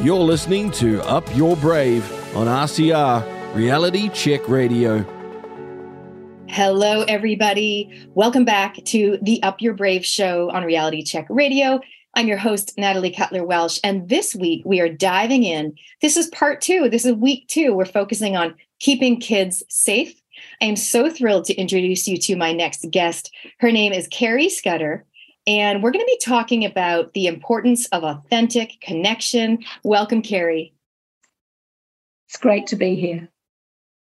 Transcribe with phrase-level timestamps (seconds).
[0.00, 2.04] You're listening to Up Your Brave
[2.36, 5.04] on RCR Reality Check Radio.
[6.46, 8.06] Hello, everybody.
[8.14, 11.80] Welcome back to the Up Your Brave show on Reality Check Radio.
[12.14, 13.80] I'm your host, Natalie Cutler Welsh.
[13.82, 15.74] And this week we are diving in.
[16.00, 16.88] This is part two.
[16.88, 17.74] This is week two.
[17.74, 20.14] We're focusing on keeping kids safe.
[20.62, 23.34] I am so thrilled to introduce you to my next guest.
[23.58, 25.02] Her name is Kerry Skudder.
[25.48, 29.64] And we're going to be talking about the importance of authentic connection.
[29.82, 30.74] Welcome, Kerry.
[32.28, 33.30] It's great to be here.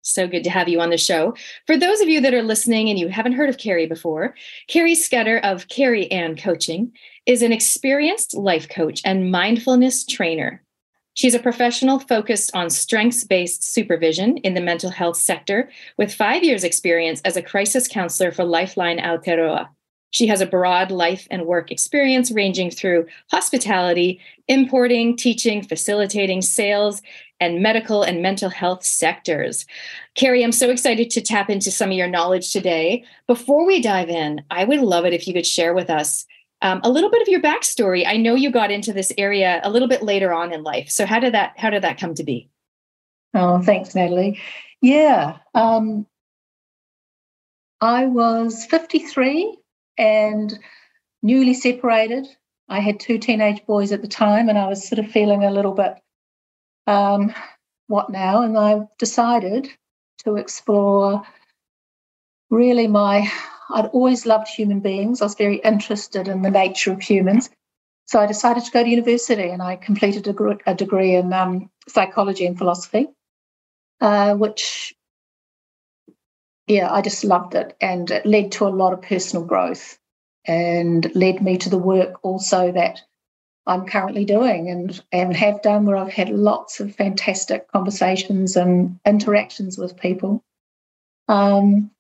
[0.03, 1.37] So good to have you on the show.
[1.65, 4.35] For those of you that are listening and you haven't heard of Kerry before,
[4.67, 6.93] Kerry Skudder of Kerry Ann Coaching
[7.25, 10.65] is an experienced life coach and mindfulness trainer.
[11.15, 16.43] She's a professional focused on strengths based supervision in the mental health sector with five
[16.43, 19.69] years' experience as a crisis counselor for Lifeline Aotearoa.
[20.11, 27.03] She has a broad life and work experience ranging through hospitality, importing, teaching, facilitating, sales,
[27.41, 29.67] and medical and mental health sectors.
[30.15, 33.05] Kerry, I'm so excited to tap into some of your knowledge today.
[33.27, 36.27] Before we dive in, I would love it if you could share with us
[36.63, 38.05] um, a little bit of your backstory.
[38.07, 40.91] I know you got into this area a little bit later on in life.
[40.91, 42.49] So how did that how did that come to be?
[43.35, 44.41] Oh, thanks, Natalie.
[44.81, 46.07] Yeah, um,
[47.81, 49.57] I was 53
[49.99, 50.59] and
[51.23, 52.27] newly separated.
[52.69, 55.51] I had two teenage boys at the time, and I was sort of feeling a
[55.51, 55.95] little bit,
[56.87, 57.35] um,
[57.89, 58.43] what now?
[58.43, 59.69] And I decided
[60.25, 61.23] to explore
[62.51, 63.31] really my,
[63.71, 65.21] I'd always loved human beings.
[65.21, 67.51] I was very interested in the nature of humans.
[68.07, 71.33] So I decided to go to university and I completed a degree, a degree in
[71.33, 73.09] um, psychology and philosophy,
[74.01, 74.95] uh, which
[76.69, 77.77] yeah, I just loved it.
[77.81, 79.99] And it led to a lot of personal growth
[80.47, 83.01] and led me to the work also that
[83.67, 88.99] I'm currently doing and, and have done, where I've had lots of fantastic conversations and
[89.05, 90.43] interactions with people.
[91.29, 91.91] Um,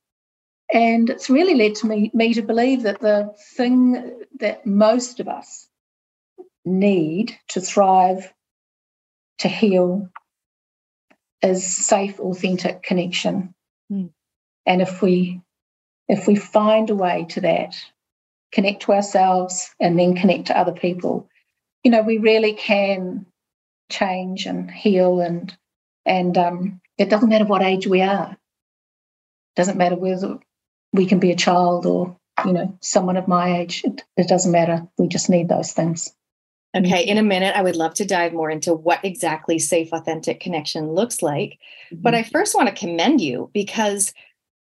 [0.72, 5.28] and it's really led to me, me to believe that the thing that most of
[5.28, 5.66] us
[6.64, 8.32] need to thrive,
[9.38, 10.08] to heal,
[11.42, 13.54] is safe, authentic connection.
[13.90, 14.10] Mm.
[14.68, 15.40] And if we
[16.08, 17.74] if we find a way to that,
[18.52, 21.28] connect to ourselves and then connect to other people,
[21.82, 23.26] you know, we really can
[23.90, 25.56] change and heal and
[26.04, 28.32] and um, it doesn't matter what age we are.
[28.32, 30.38] It doesn't matter whether
[30.92, 33.82] we can be a child or you know someone of my age.
[33.84, 34.86] It, it doesn't matter.
[34.98, 36.14] We just need those things.
[36.76, 40.38] Okay, in a minute, I would love to dive more into what exactly safe, authentic
[40.38, 41.58] connection looks like.
[41.90, 42.02] Mm-hmm.
[42.02, 44.12] But I first want to commend you because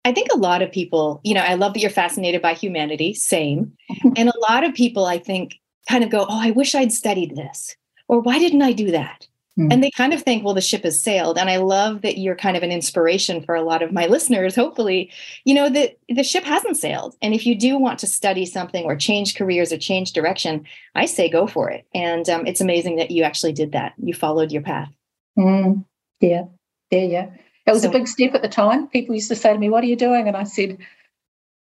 [0.04, 3.14] I think a lot of people, you know, I love that you're fascinated by humanity,
[3.14, 3.72] same.
[4.16, 5.54] and a lot of people, I think,
[5.88, 7.76] kind of go, Oh, I wish I'd studied this.
[8.08, 9.26] Or why didn't I do that?
[9.58, 9.72] Mm.
[9.72, 11.36] And they kind of think, well, the ship has sailed.
[11.36, 14.56] And I love that you're kind of an inspiration for a lot of my listeners,
[14.56, 15.10] hopefully,
[15.44, 17.16] you know, that the ship hasn't sailed.
[17.20, 20.64] And if you do want to study something or change careers or change direction,
[20.94, 21.86] I say go for it.
[21.94, 23.92] And um, it's amazing that you actually did that.
[23.98, 24.90] You followed your path.
[25.38, 25.84] Mm.
[26.20, 26.44] Yeah.
[26.90, 27.04] Yeah.
[27.04, 27.30] Yeah.
[27.66, 28.88] It was so, a big step at the time.
[28.88, 30.28] People used to say to me, What are you doing?
[30.28, 30.78] And I said,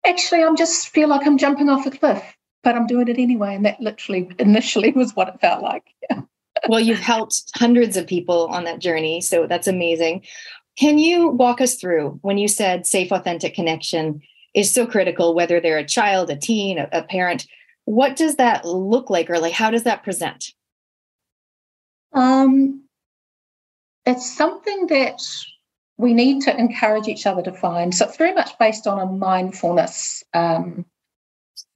[0.07, 2.23] Actually, I'm just feel like I'm jumping off a cliff,
[2.63, 3.55] but I'm doing it anyway.
[3.55, 5.85] And that literally initially was what it felt like.
[6.09, 6.23] Yeah.
[6.69, 9.21] well, you've helped hundreds of people on that journey.
[9.21, 10.25] So that's amazing.
[10.79, 14.23] Can you walk us through when you said safe, authentic connection
[14.55, 17.47] is so critical, whether they're a child, a teen, a, a parent?
[17.85, 20.53] What does that look like, or like how does that present?
[22.13, 22.85] Um,
[24.07, 25.21] it's something that
[25.99, 27.95] we need to encourage each other to find.
[27.95, 30.87] So it's very much based on a mindfulness, um,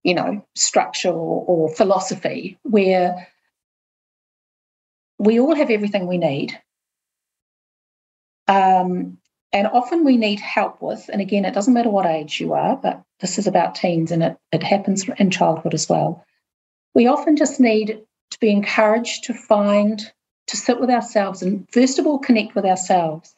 [0.04, 3.28] you know, structure or, or philosophy where
[5.18, 6.58] we all have everything we need.
[8.46, 9.18] Um,
[9.52, 12.76] and often we need help with, and again, it doesn't matter what age you are,
[12.76, 16.24] but this is about teens and it, it happens in childhood as well.
[16.94, 18.00] We often just need
[18.30, 20.00] to be encouraged to find,
[20.46, 23.34] to sit with ourselves and first of all connect with ourselves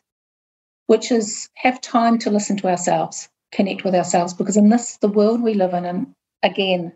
[0.87, 5.09] which is have time to listen to ourselves, connect with ourselves, because in this, the
[5.09, 6.93] world we live in, and again,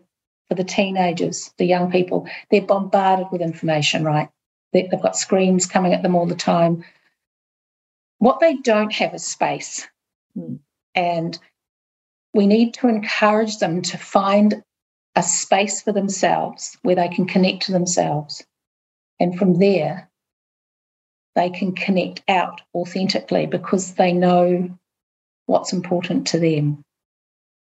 [0.47, 4.29] for the teenagers, the young people, they're bombarded with information, right?
[4.73, 6.83] They've got screens coming at them all the time.
[8.17, 9.87] What they don't have is space.
[10.37, 10.59] Mm.
[10.95, 11.39] And
[12.33, 14.63] we need to encourage them to find
[15.15, 18.43] a space for themselves where they can connect to themselves.
[19.19, 20.08] And from there,
[21.39, 24.69] they can connect out authentically because they know
[25.45, 26.83] what's important to them.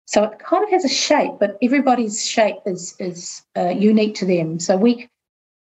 [0.07, 4.25] So it kind of has a shape, but everybody's shape is is uh, unique to
[4.25, 4.59] them.
[4.59, 5.07] So we,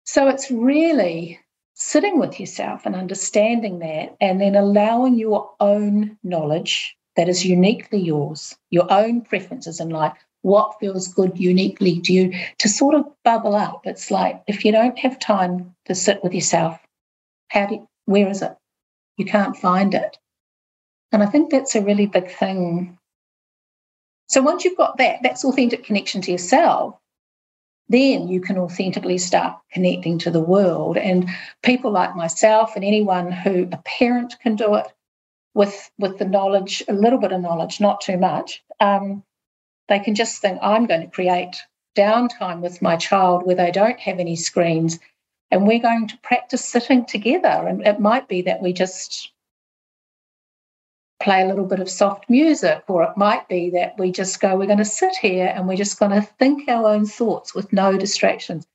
[0.05, 1.39] so it's really
[1.75, 8.01] sitting with yourself and understanding that, and then allowing your own knowledge that is uniquely
[8.01, 13.05] yours, your own preferences in life, what feels good uniquely to you, to sort of
[13.23, 13.81] bubble up.
[13.85, 16.82] It's like if you don't have time to sit with yourself,
[17.49, 18.55] how do you, where is it?
[19.17, 20.17] You can't find it.
[21.11, 22.97] And I think that's a really big thing.
[24.27, 26.95] So once you've got that, that's authentic connection to yourself,
[27.89, 30.97] then you can authentically start connecting to the world.
[30.97, 31.29] And
[31.61, 34.87] people like myself and anyone who a parent can do it
[35.53, 39.23] with with the knowledge, a little bit of knowledge, not too much, um,
[39.87, 41.55] they can just think, I'm going to create
[41.95, 44.97] downtime with my child where they don't have any screens
[45.51, 47.67] and we're going to practice sitting together.
[47.67, 49.31] And it might be that we just
[51.21, 54.57] play a little bit of soft music, or it might be that we just go,
[54.57, 57.71] we're going to sit here and we're just going to think our own thoughts with
[57.71, 58.67] no distractions.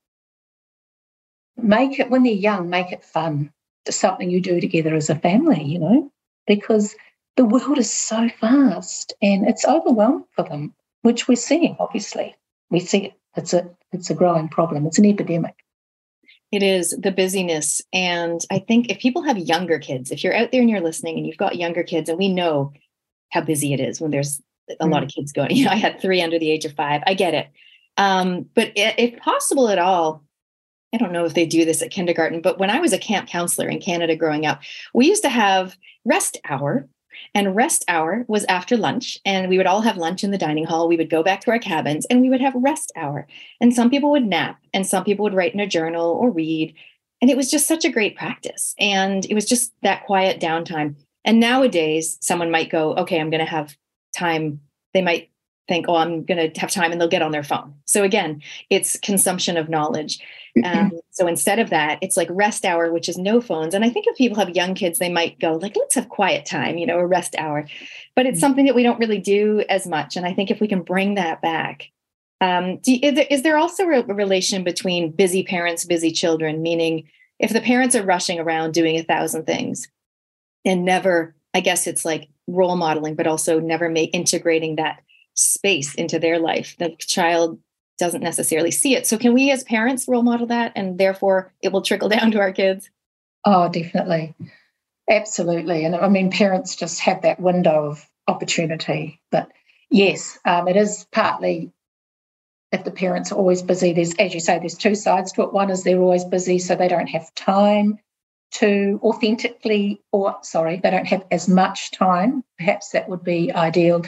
[1.56, 3.52] Make it, when they're young, make it fun.
[3.84, 6.12] It's something you do together as a family, you know,
[6.46, 6.94] because
[7.36, 12.34] the world is so fast and it's overwhelming for them, which we're seeing, obviously.
[12.70, 13.12] We see it.
[13.36, 14.86] It's a, it's a growing problem.
[14.86, 15.54] It's an epidemic.
[16.50, 17.82] It is the busyness.
[17.92, 21.18] And I think if people have younger kids, if you're out there and you're listening
[21.18, 22.72] and you've got younger kids, and we know
[23.30, 24.40] how busy it is when there's
[24.80, 25.50] a mm lot of kids going.
[25.56, 27.02] You know, I had three under the age of five.
[27.06, 27.48] I get it.
[27.96, 30.24] Um, but if possible at all,
[30.94, 33.28] I don't know if they do this at kindergarten, but when I was a camp
[33.28, 34.62] counselor in Canada growing up,
[34.94, 36.88] we used to have rest hour
[37.34, 40.64] and rest hour was after lunch, and we would all have lunch in the dining
[40.64, 40.88] hall.
[40.88, 43.26] We would go back to our cabins and we would have rest hour.
[43.60, 46.74] And some people would nap, and some people would write in a journal or read.
[47.20, 48.74] And it was just such a great practice.
[48.78, 50.94] And it was just that quiet downtime.
[51.24, 53.76] And nowadays, someone might go, okay, I'm going to have
[54.16, 54.60] time.
[54.94, 55.30] They might
[55.68, 57.74] think, oh, I'm going to have time, and they'll get on their phone.
[57.84, 60.18] So again, it's consumption of knowledge.
[60.64, 63.74] Um, so instead of that, it's like rest hour, which is no phones.
[63.74, 66.46] And I think if people have young kids, they might go like, let's have quiet
[66.46, 67.66] time, you know, a rest hour.
[68.16, 68.40] But it's mm.
[68.40, 70.16] something that we don't really do as much.
[70.16, 71.90] And I think if we can bring that back,
[72.40, 76.62] um, you, is, there, is there also a relation between busy parents, busy children?
[76.62, 79.88] Meaning, if the parents are rushing around doing a thousand things
[80.64, 85.02] and never, I guess it's like role modeling, but also never make integrating that
[85.38, 86.76] space into their life.
[86.78, 87.58] The child
[87.98, 89.06] doesn't necessarily see it.
[89.06, 92.40] So can we as parents role model that and therefore it will trickle down to
[92.40, 92.90] our kids?
[93.44, 94.34] Oh, definitely.
[95.08, 95.84] Absolutely.
[95.84, 99.20] And I mean, parents just have that window of opportunity.
[99.30, 99.48] But
[99.90, 101.72] yes, um, it is partly
[102.70, 105.54] if the parents are always busy, there's, as you say, there's two sides to it.
[105.54, 107.98] One is they're always busy, so they don't have time
[108.50, 112.44] to authentically, or sorry, they don't have as much time.
[112.58, 114.04] Perhaps that would be ideal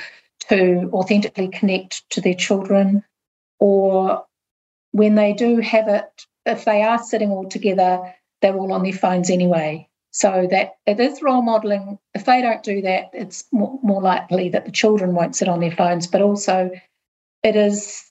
[0.50, 3.02] to authentically connect to their children
[3.58, 4.24] or
[4.92, 8.92] when they do have it, if they are sitting all together, they're all on their
[8.92, 9.86] phones anyway.
[10.12, 11.98] So that it is role modeling.
[12.14, 15.60] If they don't do that, it's more, more likely that the children won't sit on
[15.60, 16.08] their phones.
[16.08, 16.70] But also,
[17.44, 18.02] it is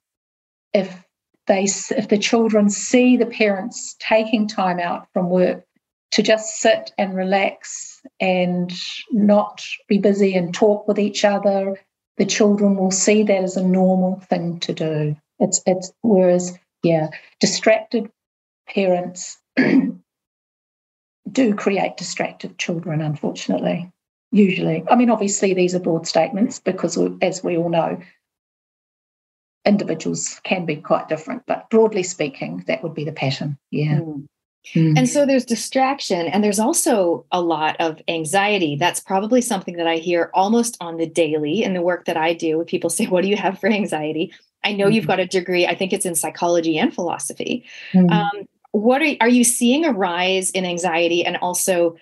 [0.73, 1.03] if
[1.47, 5.65] they if the children see the parents taking time out from work
[6.11, 8.71] to just sit and relax and
[9.11, 11.75] not be busy and talk with each other,
[12.19, 15.15] the children will see that as a normal thing to do.
[15.39, 18.11] It's it's whereas yeah, distracted
[18.67, 19.37] parents
[21.31, 23.91] do create distracted children, unfortunately.
[24.31, 27.99] Usually, I mean, obviously these are broad statements because, as we all know,
[29.65, 31.43] individuals can be quite different.
[31.47, 33.57] But broadly speaking, that would be the pattern.
[33.71, 33.99] Yeah.
[33.99, 34.25] Mm.
[34.73, 34.97] Mm.
[34.97, 38.75] And so there's distraction, and there's also a lot of anxiety.
[38.75, 42.33] That's probably something that I hear almost on the daily in the work that I
[42.33, 42.63] do.
[42.65, 44.33] People say, What do you have for anxiety?
[44.63, 44.93] I know mm-hmm.
[44.93, 47.65] you've got a degree, I think it's in psychology and philosophy.
[47.93, 48.11] Mm-hmm.
[48.11, 51.95] Um, what are, are you seeing a rise in anxiety and also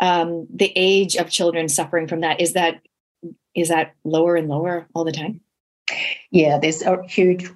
[0.00, 2.40] um, the age of children suffering from that?
[2.40, 2.80] Is that
[3.54, 5.40] is that lower and lower all the time?
[6.30, 7.50] Yeah, there's a huge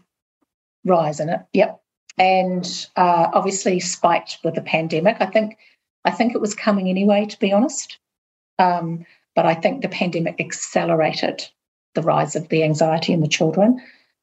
[0.85, 1.41] rise in it.
[1.53, 1.81] Yep,
[2.19, 5.17] and uh, obviously spiked with the pandemic.
[5.21, 5.59] I think
[6.05, 7.99] I think it was coming anyway, to be honest.
[8.59, 11.45] Um, but I think the pandemic accelerated
[11.95, 13.81] the rise of the anxiety in the children.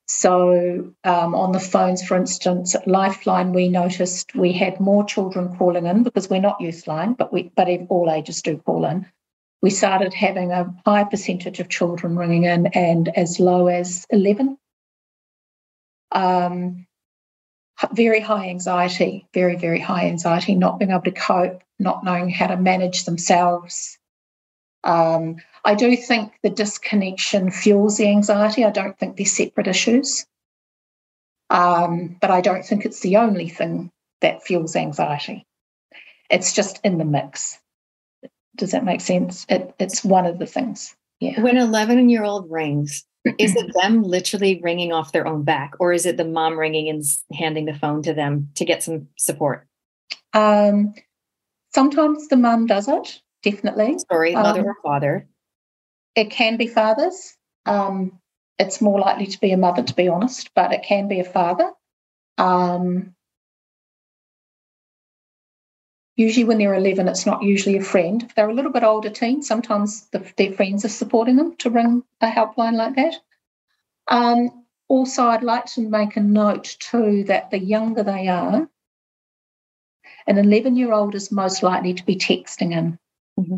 [0.08, 5.56] So, um, on the phones, for instance, at Lifeline, we noticed we had more children
[5.56, 9.06] calling in because we're not Youthline, but we but all ages do call in.
[9.62, 14.58] We started having a high percentage of children ringing in, and as low as eleven.
[16.12, 16.88] Um,
[17.94, 22.48] very high anxiety, very very high anxiety, not being able to cope, not knowing how
[22.48, 23.98] to manage themselves,
[24.84, 28.66] um, I do think the disconnection fuels the anxiety.
[28.66, 30.26] I don't think they're separate issues.
[31.50, 35.46] Um, but I don't think it's the only thing that fuels anxiety.
[36.30, 37.60] it's just in the mix.
[38.56, 39.46] Does that make sense?
[39.50, 40.96] It, it's one of the things.
[41.20, 41.42] Yeah.
[41.42, 43.04] When 11 year old rings,
[43.38, 46.90] is it them literally ringing off their own back, or is it the mom ringing
[46.90, 49.68] and handing the phone to them to get some support?
[50.34, 50.94] Um,
[51.74, 53.98] sometimes the mum does it, definitely.
[54.12, 55.28] Sorry, mother um, or father.
[56.16, 57.36] It can be fathers.
[57.66, 58.20] Um,
[58.58, 61.24] it's more likely to be a mother, to be honest, but it can be a
[61.24, 61.72] father.
[62.38, 63.16] Um,
[66.16, 68.24] usually, when they're 11, it's not usually a friend.
[68.24, 71.70] If they're a little bit older teen, sometimes the, their friends are supporting them to
[71.70, 73.16] ring a helpline like that.
[74.08, 78.70] Um, also, I'd like to make a note too that the younger they are,
[80.28, 83.00] an 11 year old is most likely to be texting in.
[83.40, 83.58] Mm-hmm.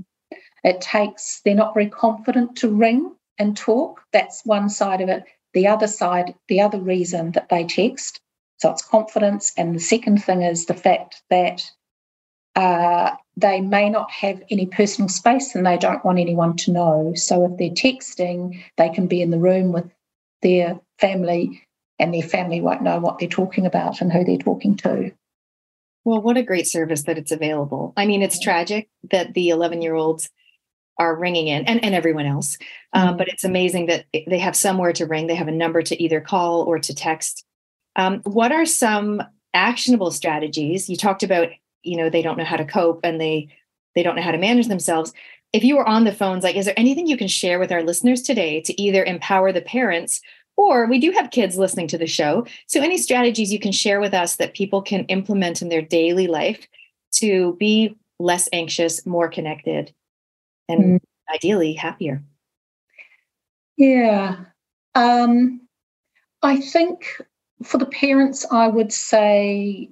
[0.64, 4.02] It takes, they're not very confident to ring and talk.
[4.14, 5.26] That's one side of it.
[5.54, 8.22] The other side, the other reason that they text,
[8.58, 9.52] so it's confidence.
[9.58, 11.70] And the second thing is the fact that
[12.56, 17.14] uh, they may not have any personal space and they don't want anyone to know.
[17.16, 19.90] So if they're texting, they can be in the room with
[20.42, 21.68] their family
[22.00, 25.12] and their family won't know what they're talking about and who they're talking to.
[26.06, 27.94] Well, what a great service that it's available.
[27.96, 30.30] I mean, it's tragic that the 11 year olds
[31.00, 32.58] are ringing in and, and everyone else,
[32.92, 33.18] um, mm-hmm.
[33.18, 35.28] but it's amazing that they have somewhere to ring.
[35.28, 37.46] They have a number to either call or to text.
[37.96, 40.90] Um, what are some actionable strategies?
[40.90, 41.50] You talked about,
[41.84, 43.50] you know, they don't know how to cope and they
[43.96, 45.14] they don't know how to manage themselves.
[45.52, 47.84] If you were on the phones, like, is there anything you can share with our
[47.84, 50.20] listeners today to either empower the parents
[50.56, 52.46] or we do have kids listening to the show.
[52.68, 56.28] So, any strategies you can share with us that people can implement in their daily
[56.28, 56.68] life
[57.14, 59.94] to be less anxious, more connected,
[60.70, 61.34] and mm.
[61.34, 62.24] ideally happier?
[63.78, 64.38] Yeah.
[64.96, 65.62] Um,
[66.44, 67.22] I think
[67.64, 69.90] for the parents, I would say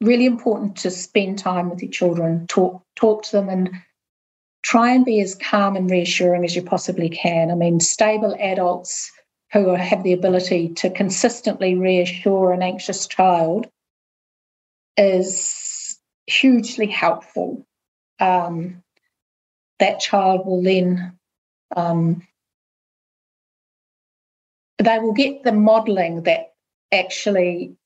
[0.00, 3.70] really important to spend time with your children, talk talk to them and
[4.62, 7.50] try and be as calm and reassuring as you possibly can.
[7.50, 9.10] I mean, stable adults
[9.52, 13.66] who have the ability to consistently reassure an anxious child
[14.96, 17.66] is hugely helpful.
[18.20, 18.82] Um,
[19.78, 21.18] that child will then
[21.74, 22.26] um,
[24.78, 26.52] they will get the modeling that
[26.92, 27.76] actually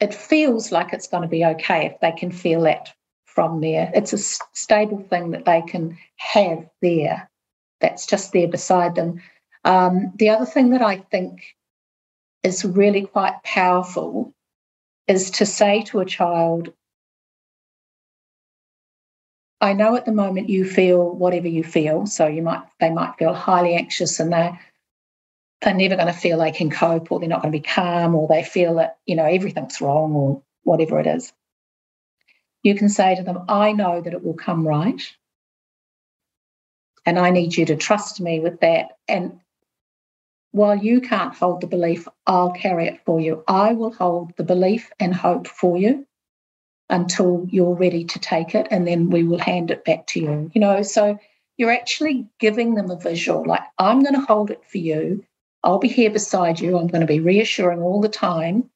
[0.00, 2.92] it feels like it's going to be okay if they can feel that
[3.24, 3.90] from there.
[3.94, 7.30] It's a stable thing that they can have there
[7.80, 9.22] that's just there beside them.
[9.64, 11.42] Um, the other thing that I think
[12.42, 14.32] is really quite powerful
[15.08, 16.72] is to say to a child,
[19.60, 22.06] I know at the moment you feel whatever you feel.
[22.06, 24.58] So you might they might feel highly anxious and they're
[25.62, 28.14] they're never going to feel they can cope or they're not going to be calm
[28.14, 31.32] or they feel that, you know, everything's wrong or whatever it is.
[32.62, 35.00] You can say to them, I know that it will come right.
[37.04, 38.98] And I need you to trust me with that.
[39.06, 39.40] And
[40.50, 43.44] while you can't hold the belief, I'll carry it for you.
[43.46, 46.06] I will hold the belief and hope for you
[46.88, 50.50] until you're ready to take it, and then we will hand it back to you.
[50.54, 51.18] You know, so
[51.56, 55.24] you're actually giving them a visual like, I'm going to hold it for you.
[55.62, 56.78] I'll be here beside you.
[56.78, 58.70] I'm going to be reassuring all the time.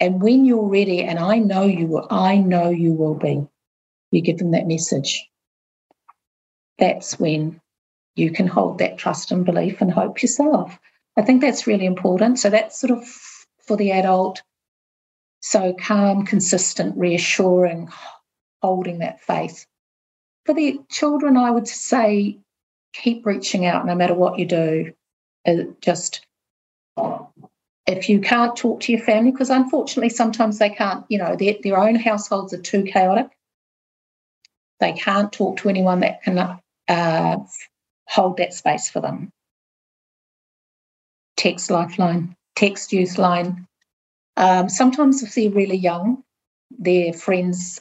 [0.00, 3.46] And when you're ready, and I know you will, I know you will be,
[4.10, 5.28] you give them that message.
[6.78, 7.60] That's when
[8.16, 10.78] you can hold that trust and belief and hope yourself.
[11.16, 12.38] I think that's really important.
[12.38, 13.06] So that's sort of
[13.62, 14.42] for the adult.
[15.40, 17.88] So calm, consistent, reassuring,
[18.62, 19.66] holding that faith.
[20.46, 22.38] For the children, I would say
[22.92, 24.92] keep reaching out no matter what you do.
[25.44, 26.26] It just
[27.86, 31.54] if you can't talk to your family, because unfortunately sometimes they can't, you know, their,
[31.62, 33.28] their own households are too chaotic.
[34.80, 36.58] They can't talk to anyone that can
[36.88, 37.36] uh,
[38.08, 39.30] hold that space for them.
[41.36, 43.66] Text Lifeline, text Youth Line.
[44.36, 46.24] Um, sometimes if they're really young,
[46.70, 47.80] their friends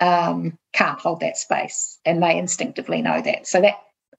[0.00, 3.46] um, can't hold that space and they instinctively know that.
[3.46, 3.74] So that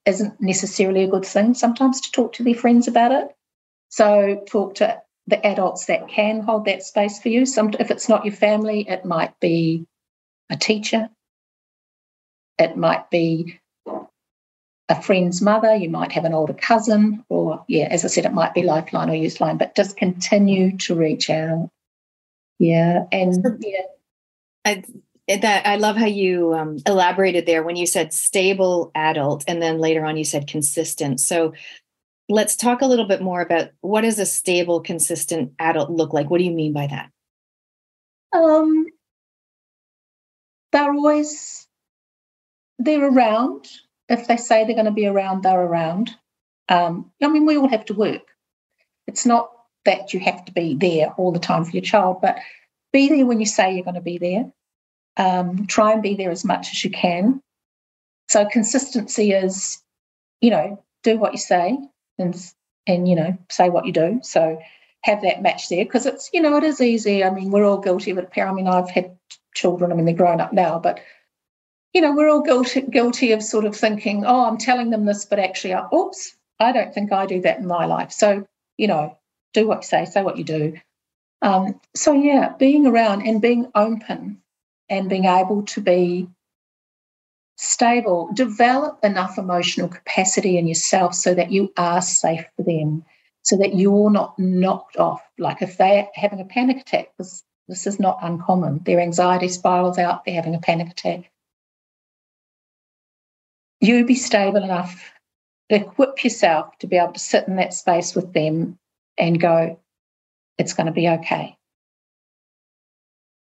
[0.06, 3.36] isn't necessarily a good thing sometimes to talk to their friends about it.
[3.88, 7.46] So talk to the adults that can hold that space for you.
[7.46, 9.86] Some, if it's not your family, it might be
[10.50, 11.08] a teacher.
[12.58, 13.60] It might be
[14.88, 18.32] a friend's mother, you might have an older cousin, or yeah, as I said, it
[18.32, 21.70] might be Lifeline or Youth Line, but just continue to reach out.
[22.58, 23.82] Yeah, and yeah.
[24.64, 24.84] I,
[25.40, 29.78] that I love how you um, elaborated there when you said stable adult, and then
[29.78, 31.20] later on you said consistent.
[31.20, 31.54] So
[32.28, 36.30] let's talk a little bit more about what does a stable, consistent adult look like?
[36.30, 37.10] What do you mean by that?
[38.32, 38.86] Um,
[40.72, 41.66] they're always
[42.78, 43.68] they're around.
[44.08, 46.10] If they say they're going to be around, they're around.
[46.68, 48.28] Um, I mean, we all have to work.
[49.06, 49.50] It's not
[49.84, 52.38] that you have to be there all the time for your child, but
[52.92, 54.52] be there when you say you're going to be there.
[55.16, 57.42] Um, try and be there as much as you can.
[58.28, 59.82] So consistency is,
[60.40, 61.78] you know, do what you say
[62.18, 62.34] and
[62.86, 64.20] and you know say what you do.
[64.22, 64.58] So
[65.02, 67.24] have that match there because it's you know it is easy.
[67.24, 68.30] I mean, we're all guilty of it.
[68.36, 69.16] I mean, I've had
[69.54, 69.92] children.
[69.92, 71.00] I mean, they're grown up now, but
[71.92, 75.24] you know, we're all guilty guilty of sort of thinking, oh, I'm telling them this,
[75.24, 78.12] but actually, uh, oops, I don't think I do that in my life.
[78.12, 78.46] So
[78.78, 79.18] you know,
[79.52, 80.78] do what you say, say what you do.
[81.42, 84.41] Um, so yeah, being around and being open
[84.92, 86.28] and being able to be
[87.56, 93.02] stable, develop enough emotional capacity in yourself so that you are safe for them,
[93.40, 95.22] so that you're not knocked off.
[95.38, 98.82] Like if they're having a panic attack, this, this is not uncommon.
[98.84, 101.30] Their anxiety spirals out, they're having a panic attack.
[103.80, 105.10] You be stable enough,
[105.70, 108.78] equip yourself to be able to sit in that space with them
[109.16, 109.80] and go,
[110.58, 111.56] it's going to be okay.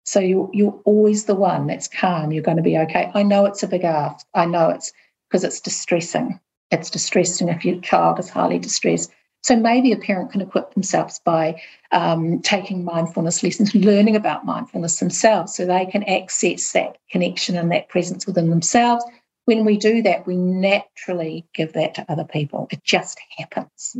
[0.08, 2.32] So you're, you're always the one that's calm.
[2.32, 3.10] You're going to be okay.
[3.12, 4.24] I know it's a big ask.
[4.32, 4.90] I know it's
[5.28, 6.40] because it's distressing.
[6.70, 9.12] It's distressing if your child is highly distressed.
[9.42, 11.60] So maybe a parent can equip themselves by
[11.92, 17.70] um, taking mindfulness lessons, learning about mindfulness themselves, so they can access that connection and
[17.70, 19.04] that presence within themselves.
[19.44, 22.66] When we do that, we naturally give that to other people.
[22.70, 23.94] It just happens.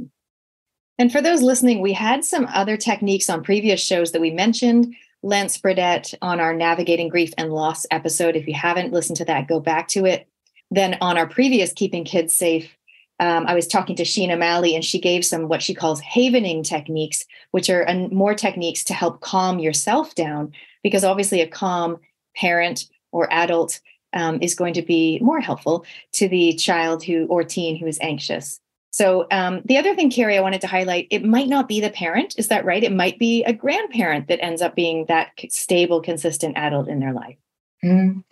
[0.98, 4.94] And for those listening, we had some other techniques on previous shows that we mentioned.
[5.22, 8.36] Lance Burdett on our Navigating Grief and Loss episode.
[8.36, 10.28] If you haven't listened to that, go back to it.
[10.70, 12.76] Then on our previous Keeping Kids Safe,
[13.20, 16.62] um, I was talking to Sheena Malley, and she gave some what she calls havening
[16.62, 21.98] techniques, which are more techniques to help calm yourself down, because obviously a calm
[22.36, 23.80] parent or adult
[24.12, 27.98] um, is going to be more helpful to the child who or teen who is
[28.00, 28.60] anxious.
[28.90, 31.90] So um, the other thing, Kerry, I wanted to highlight, it might not be the
[31.90, 32.34] parent.
[32.38, 32.82] Is that right?
[32.82, 37.12] It might be a grandparent that ends up being that stable, consistent adult in their
[37.12, 37.36] life.
[37.84, 38.24] Mm.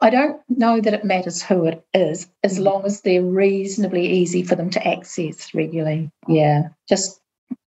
[0.00, 2.64] I don't know that it matters who it is, as mm.
[2.64, 6.10] long as they're reasonably easy for them to access regularly.
[6.28, 7.20] Yeah, just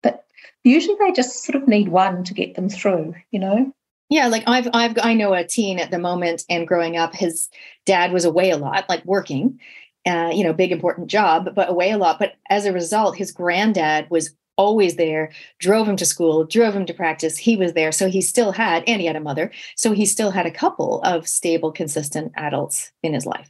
[0.02, 0.24] but
[0.64, 3.14] usually they just sort of need one to get them through.
[3.30, 3.72] You know.
[4.10, 7.48] Yeah, like I've I've I know a teen at the moment, and growing up, his
[7.84, 9.58] dad was away a lot, like working,
[10.06, 12.18] uh, you know, big important job, but away a lot.
[12.18, 16.86] But as a result, his granddad was always there, drove him to school, drove him
[16.86, 17.38] to practice.
[17.38, 17.92] He was there.
[17.92, 19.50] So he still had, and he had a mother.
[19.74, 23.48] So he still had a couple of stable, consistent adults in his life.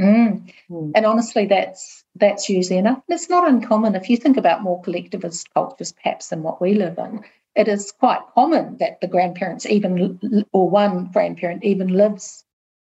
[0.00, 0.52] Mm.
[0.70, 0.92] Mm.
[0.94, 3.02] And honestly, that's that's usually enough.
[3.08, 6.74] And it's not uncommon if you think about more collectivist cultures, perhaps than what we
[6.74, 7.24] live in.
[7.54, 12.44] It is quite common that the grandparents, even or one grandparent, even lives,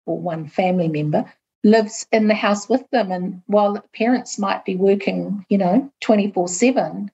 [0.06, 1.30] or one family member
[1.66, 3.10] lives in the house with them.
[3.10, 7.10] And while parents might be working, you know, 24 7,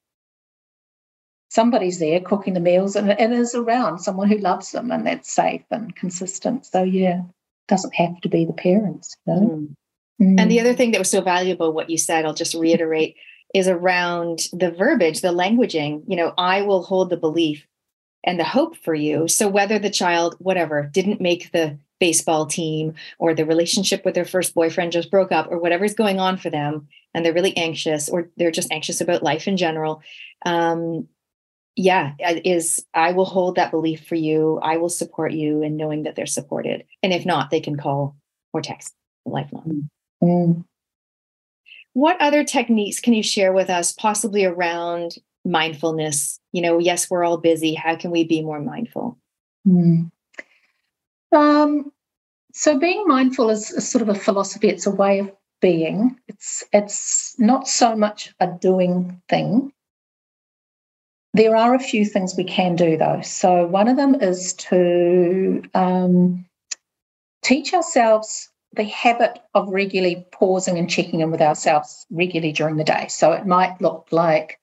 [1.49, 5.33] somebody's there cooking the meals and, and is around someone who loves them and that's
[5.33, 6.67] safe and consistent.
[6.67, 7.23] So, yeah,
[7.67, 9.17] doesn't have to be the parents.
[9.27, 9.41] You know?
[9.41, 9.75] mm.
[10.21, 10.41] Mm.
[10.41, 13.17] And the other thing that was so valuable, what you said, I'll just reiterate,
[13.55, 16.05] is around the verbiage, the languaging.
[16.07, 17.67] You know, I will hold the belief
[18.25, 19.27] and the hope for you.
[19.29, 24.25] So whether the child, whatever, didn't make the baseball team or the relationship with their
[24.25, 28.09] first boyfriend just broke up or whatever's going on for them and they're really anxious
[28.09, 30.03] or they're just anxious about life in general
[30.45, 31.07] um,
[31.77, 34.59] yeah is i will hold that belief for you.
[34.65, 36.83] I will support you in knowing that they're supported.
[37.05, 38.17] And if not they can call
[38.53, 38.93] or text
[39.25, 39.89] lifeline.
[40.21, 40.65] Mm.
[41.93, 46.41] what other techniques can you share with us possibly around mindfulness?
[46.51, 47.75] You know yes we're all busy.
[47.75, 49.19] How can we be more mindful?
[49.65, 50.11] Mm.
[51.33, 51.93] Um,
[52.53, 54.69] so being mindful is, sort of a philosophy.
[54.69, 56.19] It's a way of being.
[56.29, 59.73] It's it's not so much a doing thing.
[61.35, 63.23] There are a few things we can do though.
[63.23, 66.45] So one of them is to um,
[67.43, 72.85] teach ourselves the habit of regularly pausing and checking in with ourselves regularly during the
[72.85, 73.07] day.
[73.09, 74.59] So it might look like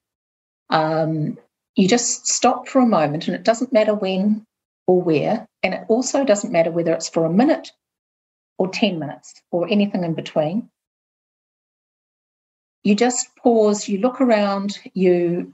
[0.69, 1.37] um,
[1.75, 4.45] you just stop for a moment, and it doesn't matter when
[4.89, 5.47] or where.
[5.61, 7.71] And it also doesn't matter whether it's for a minute
[8.57, 10.67] or 10 minutes or anything in between.
[12.83, 15.53] You just pause, you look around, you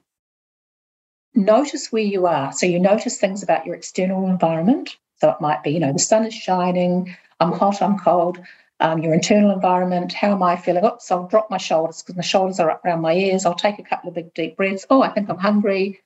[1.33, 2.53] notice where you are.
[2.53, 4.95] So you notice things about your external environment.
[5.17, 8.39] So it might be, you know, the sun is shining, I'm hot, I'm cold.
[8.79, 10.89] Um, your internal environment, how am I feeling?
[10.99, 13.45] So I'll drop my shoulders because my shoulders are up around my ears.
[13.45, 14.85] I'll take a couple of big deep breaths.
[14.89, 15.99] Oh, I think I'm hungry.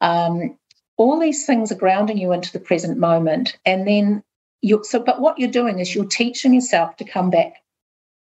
[0.00, 0.57] Um,
[0.98, 3.56] all these things are grounding you into the present moment.
[3.64, 4.22] And then
[4.60, 7.54] you so but what you're doing is you're teaching yourself to come back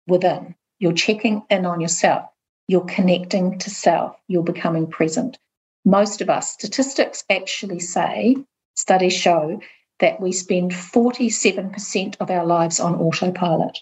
[0.07, 0.55] within.
[0.79, 2.25] You're checking in on yourself.
[2.67, 4.15] You're connecting to self.
[4.27, 5.37] You're becoming present.
[5.83, 8.37] Most of us, statistics actually say,
[8.75, 9.59] studies show
[9.99, 13.79] that we spend 47% of our lives on autopilot,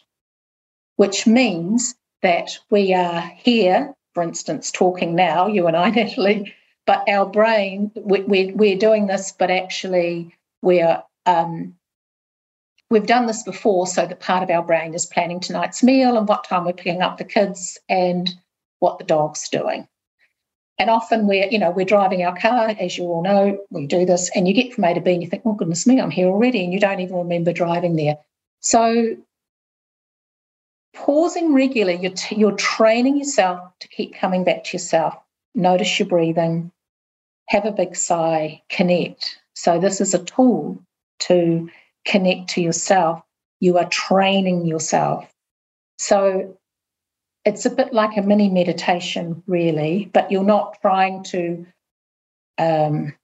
[0.96, 6.54] which means that we are here, for instance, talking now, you and I, Natalie,
[6.90, 11.76] but our brain, we, we're doing this, but actually we're um,
[12.90, 16.28] we've done this before, so that part of our brain is planning tonight's meal and
[16.28, 18.34] what time we're picking up the kids and
[18.80, 19.88] what the dog's doing.
[20.80, 24.04] And often we're, you know, we're driving our car, as you all know, we do
[24.08, 26.10] this, and you get from A to B and you think, oh goodness me, I'm
[26.10, 28.18] here already, and you don't even remember driving there.
[28.62, 29.16] So
[30.96, 35.14] pausing regularly, you're, t- you're training yourself to keep coming back to yourself.
[35.54, 36.72] Notice your breathing,
[37.50, 39.40] have a big sigh, connect.
[39.54, 40.82] So this is a tool
[41.22, 41.70] to
[42.06, 43.22] connect to yourself.
[43.60, 45.28] You are training yourself.
[45.98, 46.58] So
[47.44, 51.66] it's a bit like a mini meditation, really, but you're not trying to,
[52.60, 53.16] um,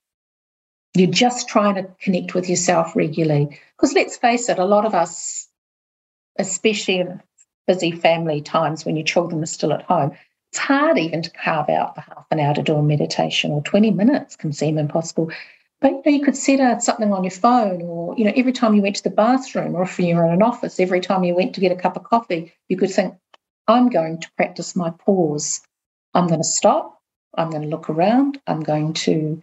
[0.94, 3.60] you're just trying to connect with yourself regularly.
[3.76, 5.48] Because let's face it, a lot of us,
[6.38, 7.22] especially in
[7.68, 10.16] busy family times when your children are still at home,
[10.56, 13.60] it's hard even to carve out the half an hour to do a meditation or
[13.60, 15.30] 20 minutes can seem impossible.
[15.82, 18.52] But you, know, you could set out something on your phone, or you know, every
[18.52, 21.34] time you went to the bathroom, or if you're in an office, every time you
[21.34, 23.14] went to get a cup of coffee, you could think,
[23.68, 25.60] I'm going to practice my pause.
[26.14, 27.02] I'm going to stop.
[27.34, 28.40] I'm going to look around.
[28.46, 29.42] I'm going to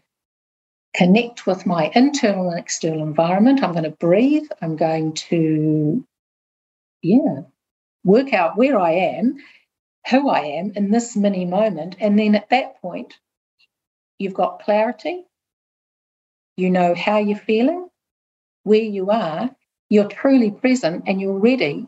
[0.95, 3.61] connect with my internal and external environment.
[3.61, 4.47] I'm going to breathe.
[4.63, 6.03] I'm going to,
[7.03, 7.41] yeah,
[8.03, 9.37] work out where I am,
[10.09, 11.95] who I am in this mini moment.
[11.99, 13.13] And then at that point,
[14.19, 15.25] you've got clarity.
[16.57, 17.87] You know how you're feeling,
[18.63, 19.49] where you are.
[19.89, 21.87] You're truly present and you're ready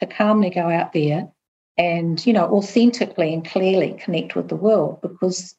[0.00, 1.30] to calmly go out there
[1.76, 5.54] and you know authentically and clearly connect with the world because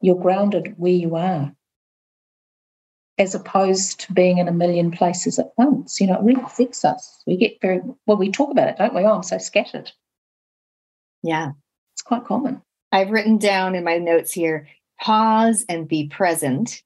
[0.00, 1.52] you're grounded where you are
[3.18, 6.84] as opposed to being in a million places at once you know it really affects
[6.84, 9.90] us we get very well we talk about it don't we oh i'm so scattered
[11.28, 11.52] yeah
[11.94, 12.60] it's quite common
[12.92, 14.66] i've written down in my notes here
[15.00, 16.82] pause and be present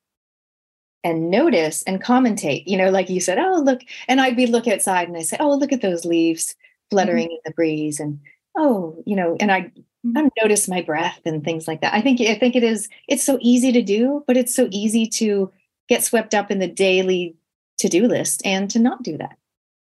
[1.05, 4.69] and notice and commentate you know like you said oh look and i'd be look
[4.69, 6.55] outside and i say oh look at those leaves
[6.91, 7.33] fluttering mm-hmm.
[7.33, 8.21] in the breeze and
[8.57, 9.63] oh, you know, and I
[10.07, 10.19] mm-hmm.
[10.19, 11.95] I notice my breath and things like that.
[11.95, 15.07] I think I think it is it's so easy to do, but it's so easy
[15.07, 15.51] to
[15.89, 17.37] get swept up in the daily
[17.79, 19.37] to-do list and to not do that.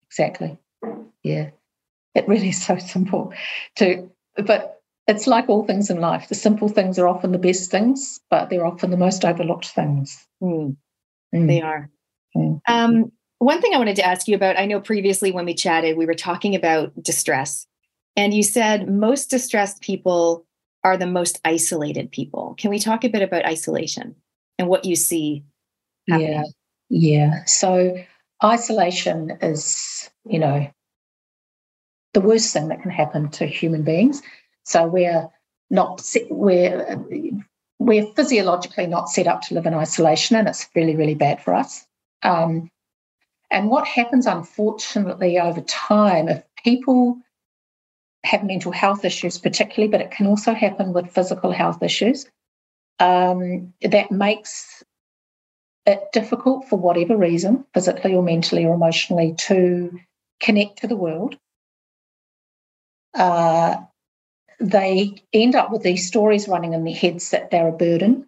[0.07, 0.57] Exactly.
[1.23, 1.51] Yeah.
[2.15, 3.33] It really is so simple
[3.75, 6.29] to but it's like all things in life.
[6.29, 10.25] The simple things are often the best things, but they're often the most overlooked things.
[10.41, 10.75] Mm.
[11.33, 11.47] Mm.
[11.47, 11.89] They are.
[12.35, 12.61] Mm.
[12.67, 15.97] Um, one thing I wanted to ask you about, I know previously when we chatted,
[15.97, 17.67] we were talking about distress
[18.15, 20.45] and you said most distressed people
[20.83, 22.55] are the most isolated people.
[22.57, 24.15] Can we talk a bit about isolation
[24.57, 25.43] and what you see?
[26.09, 26.31] Happening?
[26.31, 26.43] Yeah.
[26.89, 27.45] Yeah.
[27.45, 27.97] So
[28.43, 30.69] isolation is, you know,
[32.15, 34.21] the worst thing that can happen to human beings.
[34.63, 35.29] So we're
[35.69, 36.97] not we're
[37.77, 41.53] we're physiologically not set up to live in isolation, and it's really really bad for
[41.53, 41.85] us.
[42.23, 42.71] Um,
[43.51, 47.17] and what happens, unfortunately, over time, if people
[48.23, 52.25] have mental health issues, particularly, but it can also happen with physical health issues.
[52.99, 54.83] Um, that makes
[55.85, 59.99] it difficult for whatever reason, physically or mentally or emotionally, to
[60.39, 61.35] connect to the world.
[63.15, 63.77] Uh,
[64.59, 68.27] they end up with these stories running in their heads that they're a burden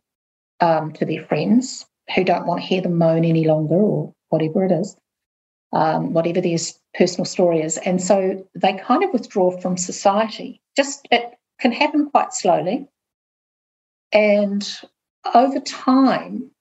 [0.60, 4.66] um, to their friends who don't want to hear them moan any longer or whatever
[4.66, 4.96] it is
[5.74, 6.58] um, whatever their
[6.96, 7.78] personal story is.
[7.78, 10.62] And so they kind of withdraw from society.
[10.76, 12.88] Just it can happen quite slowly.
[14.12, 14.68] And
[15.34, 16.52] over time,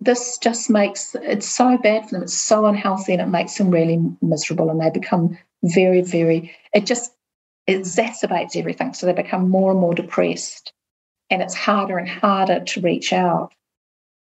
[0.00, 2.22] this just makes it's so bad for them.
[2.22, 6.86] It's so unhealthy and it makes them really miserable and they become very, very, it
[6.86, 7.12] just
[7.68, 8.94] exacerbates everything.
[8.94, 10.72] So they become more and more depressed
[11.30, 13.52] and it's harder and harder to reach out.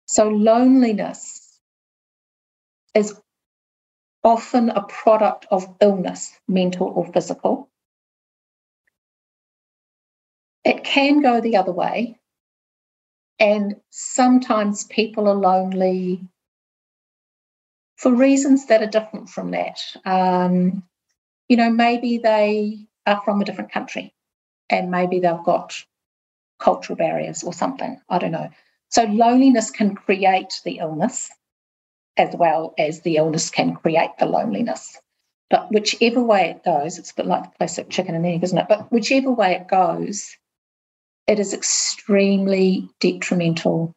[0.06, 1.60] So loneliness
[2.94, 3.14] is
[4.24, 7.68] often a product of illness, mental or physical.
[10.64, 12.18] It can go the other way.
[13.38, 16.26] And sometimes people are lonely
[17.96, 19.78] for reasons that are different from that.
[20.04, 20.82] Um,
[21.48, 24.14] you know, maybe they are from a different country
[24.70, 25.74] and maybe they've got
[26.58, 28.00] cultural barriers or something.
[28.08, 28.50] I don't know.
[28.90, 31.30] So loneliness can create the illness
[32.16, 34.98] as well as the illness can create the loneliness.
[35.50, 38.58] But whichever way it goes, it's a bit like the classic chicken and egg, isn't
[38.58, 38.66] it?
[38.68, 40.36] But whichever way it goes,
[41.26, 43.92] it is extremely detrimental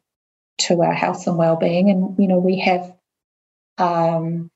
[0.58, 1.90] to our health and well-being.
[1.90, 2.94] And you know, we have
[3.78, 4.50] um,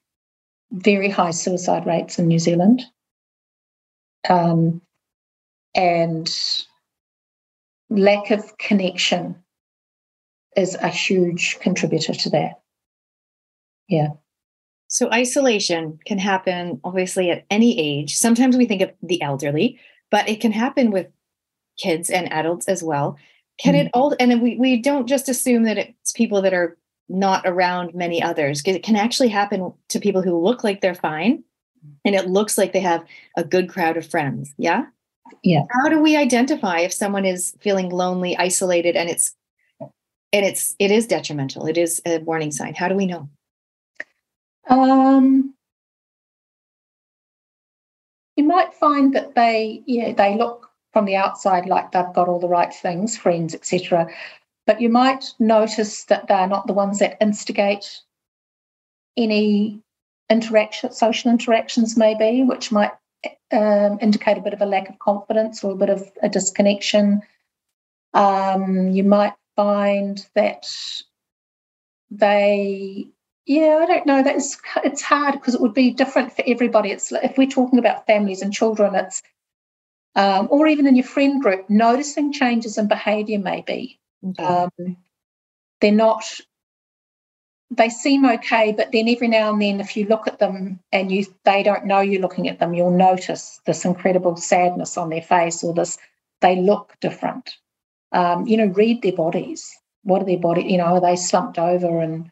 [0.73, 2.83] very high suicide rates in New Zealand,
[4.29, 4.81] um,
[5.75, 6.31] and
[7.91, 9.37] lack of connection
[10.57, 12.61] is a huge contributor to that.
[13.89, 14.09] Yeah.
[14.89, 18.17] So isolation can happen obviously at any age.
[18.17, 21.09] Sometimes we think of the elderly, but it can happen with
[21.79, 23.17] kids and adults as well.
[23.59, 23.87] Can mm-hmm.
[23.87, 26.77] it all and we, we don't just assume that it's people that are
[27.09, 28.63] not around many others.
[28.65, 31.45] It can actually happen to people who look like they're fine
[32.05, 33.05] and it looks like they have
[33.37, 34.55] a good crowd of friends.
[34.57, 34.87] Yeah.
[35.43, 35.63] Yeah.
[35.71, 39.35] How do we identify if someone is feeling lonely, isolated, and it's
[39.81, 41.67] and it's it is detrimental?
[41.67, 42.75] It is a warning sign.
[42.75, 43.29] How do we know?
[44.69, 45.55] Um,
[48.37, 52.41] you might find that they, yeah, they look from the outside like they've got all
[52.41, 54.09] the right things, friends, etc.
[54.67, 58.01] But you might notice that they're not the ones that instigate
[59.17, 59.83] any
[60.31, 62.93] interaction, social interactions, maybe, which might
[63.53, 67.23] um, indicate a bit of a lack of confidence or a bit of a disconnection.
[68.15, 70.67] Um, you might find that
[72.11, 73.09] they
[73.47, 74.23] yeah, I don't know.
[74.23, 76.91] That's it's hard because it would be different for everybody.
[76.91, 79.23] It's if we're talking about families and children, it's
[80.17, 83.39] um, or even in your friend group, noticing changes in behaviour.
[83.39, 84.45] Maybe okay.
[84.45, 84.97] um,
[85.81, 86.25] they're not.
[87.71, 91.11] They seem okay, but then every now and then, if you look at them and
[91.11, 95.23] you they don't know you're looking at them, you'll notice this incredible sadness on their
[95.23, 95.99] face or this
[96.41, 97.57] they look different.
[98.13, 99.75] Um, you know, read their bodies.
[100.03, 100.63] What are their body?
[100.65, 102.31] You know, are they slumped over and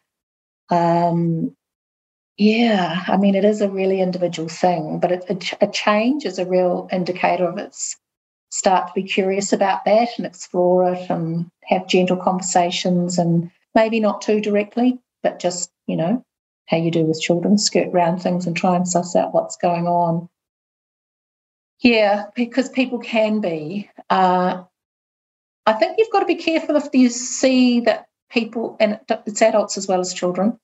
[0.69, 1.55] um,
[2.37, 6.39] yeah, I mean, it is a really individual thing, but it, a, a change is
[6.39, 7.95] a real indicator of its
[8.53, 13.99] start to be curious about that and explore it and have gentle conversations and maybe
[13.99, 16.23] not too directly, but just, you know,
[16.67, 19.87] how you do with children, skirt around things and try and suss out what's going
[19.87, 20.29] on.
[21.79, 23.89] Yeah, because people can be.
[24.11, 24.63] Uh,
[25.65, 29.79] I think you've got to be careful if you see that people, and it's adults
[29.79, 30.59] as well as children.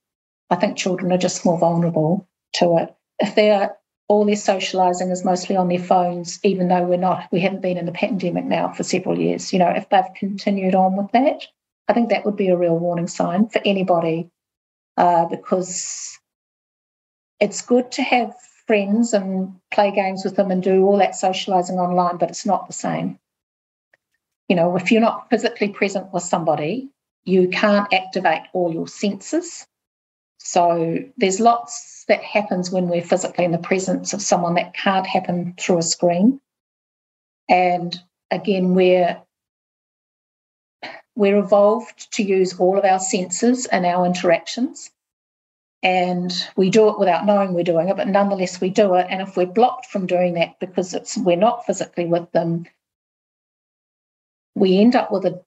[0.52, 2.96] I think children are just more vulnerable to it.
[3.18, 3.76] If they're
[4.10, 7.78] all their socializing is mostly on their phones, even though we're not, we haven't been
[7.78, 9.54] in the pandemic now for several years.
[9.54, 11.46] You know, if they've continued on with that,
[11.88, 14.30] I think that would be a real warning sign for anybody
[14.98, 16.18] uh, because
[17.40, 18.34] it's good to have
[18.66, 22.66] friends and play games with them and do all that socializing online, but it's not
[22.66, 23.20] the same.
[24.48, 26.90] You know, if you're not physically present with somebody,
[27.26, 29.68] you can't activate all your senses.
[30.40, 35.06] So there's lots that happens when we're physically in the presence of someone that can't
[35.06, 36.42] happen through a screen.
[37.50, 38.00] And
[38.32, 39.22] again, we're
[41.16, 44.90] we're evolved to use all of our senses in our interactions.
[45.84, 49.08] And we do it without knowing we're doing it, but nonetheless we do it.
[49.10, 52.66] And if we're blocked from doing that because it's we're not physically with them,
[54.56, 55.44] we end up with a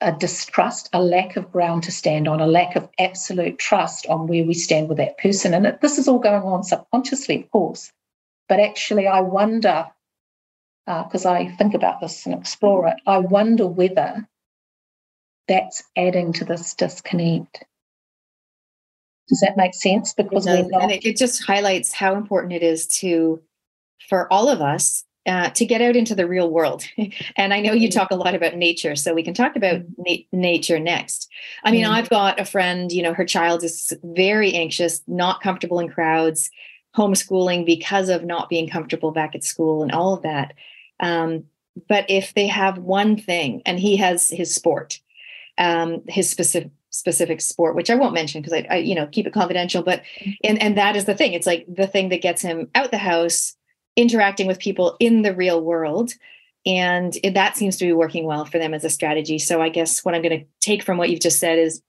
[0.00, 4.26] a distrust, a lack of ground to stand on, a lack of absolute trust on
[4.26, 5.52] where we stand with that person.
[5.52, 7.92] And it, this is all going on subconsciously, of course.
[8.48, 9.86] But actually, I wonder,
[10.86, 14.26] because uh, I think about this and explore it, I wonder whether
[15.46, 17.64] that's adding to this disconnect.
[19.28, 20.14] Does that make sense?
[20.14, 23.40] Because it not- and it, it just highlights how important it is to,
[24.08, 26.84] for all of us, uh, to get out into the real world.
[27.36, 30.02] and I know you talk a lot about nature, so we can talk about mm-hmm.
[30.06, 31.28] na- nature next.
[31.64, 31.90] I mean, mm.
[31.90, 36.50] I've got a friend, you know, her child is very anxious, not comfortable in crowds,
[36.96, 40.54] homeschooling because of not being comfortable back at school and all of that.
[41.00, 41.44] Um,
[41.88, 45.00] but if they have one thing, and he has his sport,
[45.58, 49.24] um, his specific specific sport which i won't mention because I, I, you know keep
[49.24, 50.30] it confidential but mm-hmm.
[50.42, 52.98] and and that is the thing it's like the thing that gets him out the
[52.98, 53.54] house
[53.96, 56.12] interacting with people in the real world
[56.66, 60.04] and that seems to be working well for them as a strategy so i guess
[60.04, 61.82] what i'm going to take from what you've just said is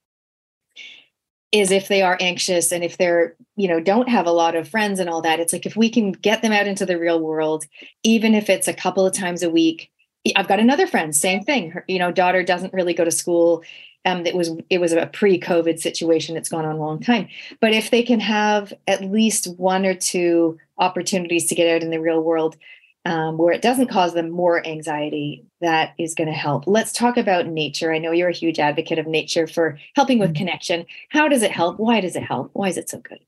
[1.51, 4.67] is if they are anxious and if they're you know don't have a lot of
[4.67, 7.19] friends and all that it's like if we can get them out into the real
[7.19, 7.65] world
[8.03, 9.91] even if it's a couple of times a week
[10.35, 13.63] i've got another friend same thing her you know daughter doesn't really go to school
[14.05, 16.35] um, it was it was a pre-COVID situation.
[16.35, 17.27] It's gone on a long time.
[17.59, 21.91] But if they can have at least one or two opportunities to get out in
[21.91, 22.57] the real world,
[23.05, 26.65] um, where it doesn't cause them more anxiety, that is going to help.
[26.67, 27.93] Let's talk about nature.
[27.93, 30.39] I know you're a huge advocate of nature for helping with mm-hmm.
[30.39, 30.85] connection.
[31.09, 31.79] How does it help?
[31.79, 32.49] Why does it help?
[32.53, 33.19] Why is it so good?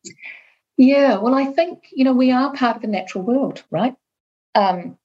[0.78, 3.96] Yeah, well, I think, you know, we are part of the natural world, right?
[4.56, 4.98] Um,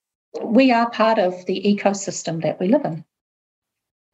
[0.42, 3.04] we are part of the ecosystem that we live in.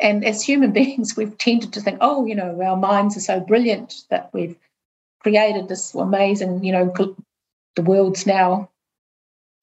[0.00, 3.40] And as human beings, we've tended to think, oh, you know, our minds are so
[3.40, 4.56] brilliant that we've
[5.20, 6.86] created this amazing, you know,
[7.76, 8.70] the world's now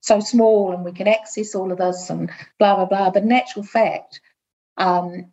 [0.00, 3.10] so small and we can access all of this and blah, blah, blah.
[3.10, 4.20] But in actual fact,
[4.76, 5.32] um,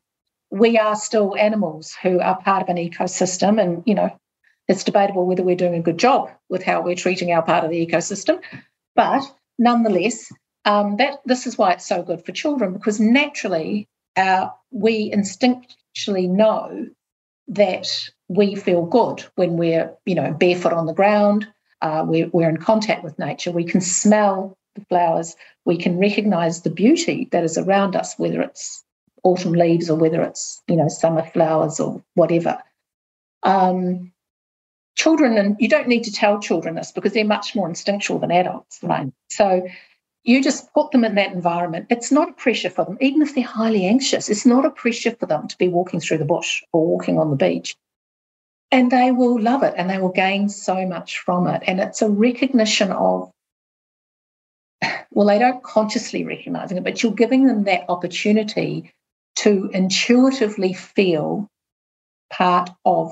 [0.51, 3.61] we are still animals who are part of an ecosystem.
[3.61, 4.15] And, you know,
[4.67, 7.71] it's debatable whether we're doing a good job with how we're treating our part of
[7.71, 8.41] the ecosystem.
[8.95, 9.23] But
[9.57, 10.31] nonetheless,
[10.65, 16.29] um, that this is why it's so good for children because naturally uh, we instinctually
[16.29, 16.87] know
[17.47, 17.87] that
[18.27, 21.47] we feel good when we're, you know, barefoot on the ground.
[21.81, 23.51] Uh, we're, we're in contact with nature.
[23.51, 25.35] We can smell the flowers.
[25.65, 28.83] We can recognise the beauty that is around us, whether it's
[29.23, 32.57] autumn leaves or whether it's, you know, summer flowers or whatever.
[33.43, 34.11] Um,
[34.95, 38.31] children, and you don't need to tell children this because they're much more instinctual than
[38.31, 39.11] adults, right?
[39.29, 39.65] So
[40.23, 41.87] you just put them in that environment.
[41.89, 44.29] It's not a pressure for them, even if they're highly anxious.
[44.29, 47.29] It's not a pressure for them to be walking through the bush or walking on
[47.29, 47.75] the beach.
[48.71, 51.63] And they will love it and they will gain so much from it.
[51.65, 53.31] And it's a recognition of,
[55.11, 58.93] well, they don't consciously recognizing it, but you're giving them that opportunity
[59.37, 61.49] to intuitively feel
[62.31, 63.11] part of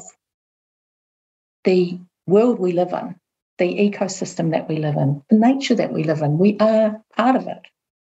[1.63, 3.15] the world we live in
[3.57, 6.37] the ecosystem that we live in, the nature that we live in.
[6.37, 7.61] We are part of it,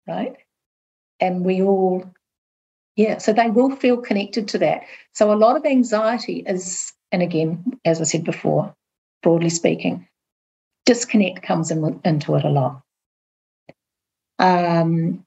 [0.05, 0.35] right?
[1.21, 2.03] And we all,
[2.97, 4.81] yeah, so they will feel connected to that.
[5.13, 8.73] So a lot of anxiety is, and again, as I said before,
[9.23, 10.07] broadly speaking,
[10.85, 12.81] disconnect comes in, into it a lot.
[14.39, 15.25] Um,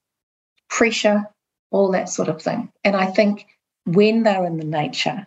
[0.68, 1.28] pressure,
[1.70, 2.70] all that sort of thing.
[2.84, 3.46] And I think
[3.84, 5.26] when they're in the nature,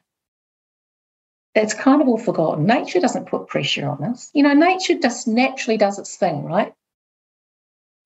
[1.56, 2.66] it's kind of all forgotten.
[2.66, 4.32] Nature doesn't put pressure on us.
[4.34, 6.74] You know, nature just naturally does its thing, right?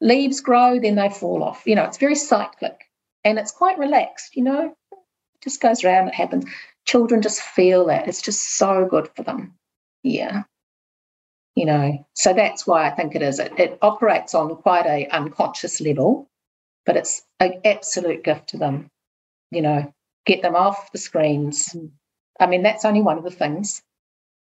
[0.01, 1.63] Leaves grow, then they fall off.
[1.65, 2.86] You know, it's very cyclic
[3.23, 6.45] and it's quite relaxed, you know, it just goes around, it happens.
[6.88, 8.08] Children just feel that.
[8.08, 9.54] It's just so good for them.
[10.04, 10.43] Yeah.
[11.56, 13.39] You know, so that's why I think it is.
[13.39, 16.30] It, it operates on quite a unconscious level,
[16.86, 18.89] but it's an absolute gift to them.
[19.52, 19.93] You know,
[20.26, 21.76] get them off the screens.
[22.39, 23.82] I mean, that's only one of the things.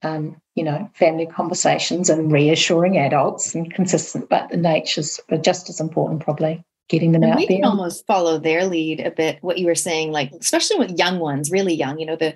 [0.02, 5.80] Um, you know, family conversations and reassuring adults and consistent, but the natures just as
[5.80, 7.58] important, probably getting them and out we there.
[7.58, 9.40] can almost follow their lead a bit.
[9.42, 12.36] What you were saying, like especially with young ones, really young, you know, the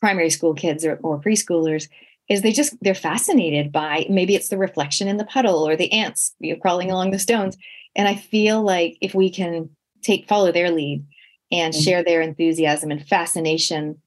[0.00, 1.88] primary school kids or, or preschoolers,
[2.28, 5.92] is they just they're fascinated by maybe it's the reflection in the puddle or the
[5.92, 7.56] ants you know, crawling along the stones.
[7.96, 9.70] And I feel like if we can
[10.02, 11.04] take follow their lead
[11.50, 11.82] and mm-hmm.
[11.82, 14.00] share their enthusiasm and fascination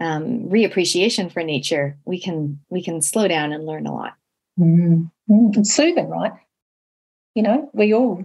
[0.00, 4.14] um, reappreciation for nature, we can we can slow down and learn a lot.
[4.58, 5.50] Mm-hmm.
[5.54, 6.32] It's soothing, right?
[7.34, 8.24] You know, we all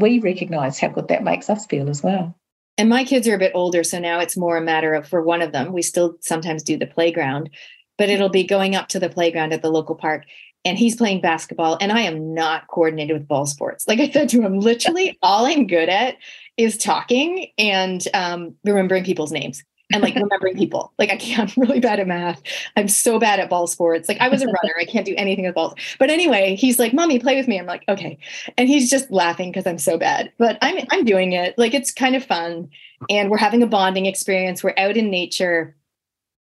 [0.00, 2.34] we recognize how good that makes us feel as well.
[2.76, 5.22] And my kids are a bit older, so now it's more a matter of for
[5.22, 7.50] one of them, we still sometimes do the playground,
[7.96, 10.24] but it'll be going up to the playground at the local park
[10.64, 13.86] and he's playing basketball and I am not coordinated with ball sports.
[13.88, 16.16] Like I said to him, literally all I'm good at
[16.56, 20.92] is talking and um, remembering people's names and like remembering people.
[20.98, 22.42] Like I can't, I'm really bad at math.
[22.76, 24.08] I'm so bad at ball sports.
[24.08, 24.74] Like I was a runner.
[24.78, 25.74] I can't do anything with balls.
[25.98, 27.58] But anyway, he's like, Mommy, play with me.
[27.58, 28.18] I'm like, okay.
[28.56, 30.32] And he's just laughing because I'm so bad.
[30.38, 31.56] But I'm I'm doing it.
[31.58, 32.68] Like it's kind of fun.
[33.08, 34.62] And we're having a bonding experience.
[34.62, 35.74] We're out in nature.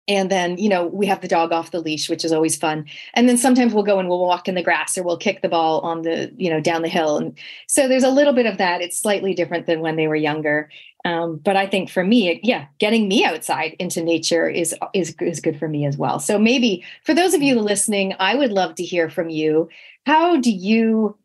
[0.08, 2.86] And then, you know, we have the dog off the leash, which is always fun.
[3.13, 5.50] And then sometimes we'll go and we'll walk in the grass or we'll kick the
[5.50, 7.17] ball on the, you know, down the hill.
[7.17, 8.82] And so there's a little bit of that.
[8.82, 10.70] It's slightly different than when they were younger.
[11.04, 15.39] Um, but I think for me, yeah, getting me outside into nature is, is is
[15.39, 16.20] good for me as well.
[16.20, 19.70] So maybe for those of you listening, I would love to hear from you.
[20.06, 21.17] How do you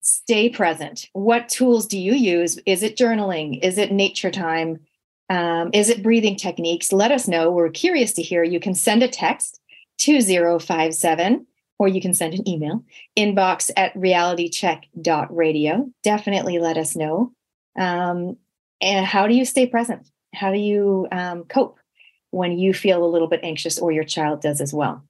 [0.00, 1.08] stay present?
[1.12, 2.58] What tools do you use?
[2.66, 3.60] Is it journaling?
[3.62, 4.80] Is it nature time?
[5.28, 6.92] Um, is it breathing techniques?
[6.92, 7.50] Let us know.
[7.50, 8.42] We're curious to hear.
[8.42, 9.60] You can send a text
[9.98, 11.46] 2057
[11.78, 12.84] or you can send an email
[13.16, 15.90] inbox at realitycheck.radio.
[16.02, 17.32] Definitely let us know.
[17.78, 18.36] Um,
[18.80, 20.08] and how do you stay present?
[20.34, 21.78] How do you um, cope
[22.30, 25.04] when you feel a little bit anxious or your child does as well?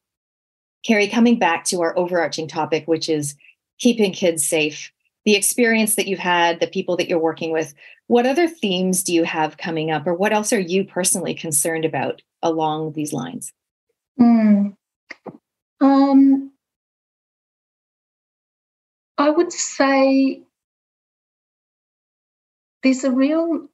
[0.84, 3.36] Kerry, coming back to our overarching topic, which is
[3.78, 4.92] keeping kids safe,
[5.24, 7.74] the experience that you've had, the people that you're working with,
[8.06, 11.84] what other themes do you have coming up, or what else are you personally concerned
[11.84, 13.52] about along these lines?
[14.20, 14.74] Mm.
[15.80, 16.52] Um,
[19.18, 20.42] I would say
[22.82, 23.68] there's a real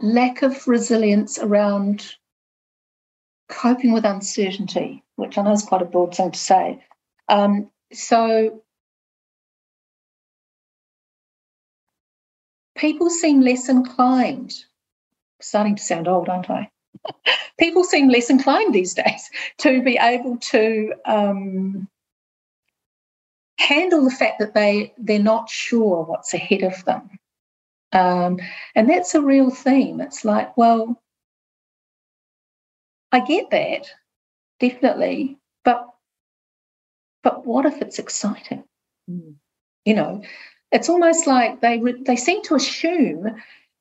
[0.00, 2.14] lack of resilience around
[3.48, 6.84] coping with uncertainty, which I know is quite a broad thing to say.
[7.28, 8.63] Um, so
[12.76, 14.54] people seem less inclined,
[15.40, 16.70] starting to sound old, aren't I?
[17.58, 21.88] people seem less inclined these days to be able to um,
[23.58, 27.10] handle the fact that they they're not sure what's ahead of them
[27.92, 28.38] um,
[28.74, 31.00] and that's a real theme it's like well
[33.12, 33.88] i get that
[34.58, 35.88] definitely but
[37.22, 38.64] but what if it's exciting
[39.08, 39.34] mm.
[39.84, 40.22] you know
[40.74, 43.34] it's almost like they they seem to assume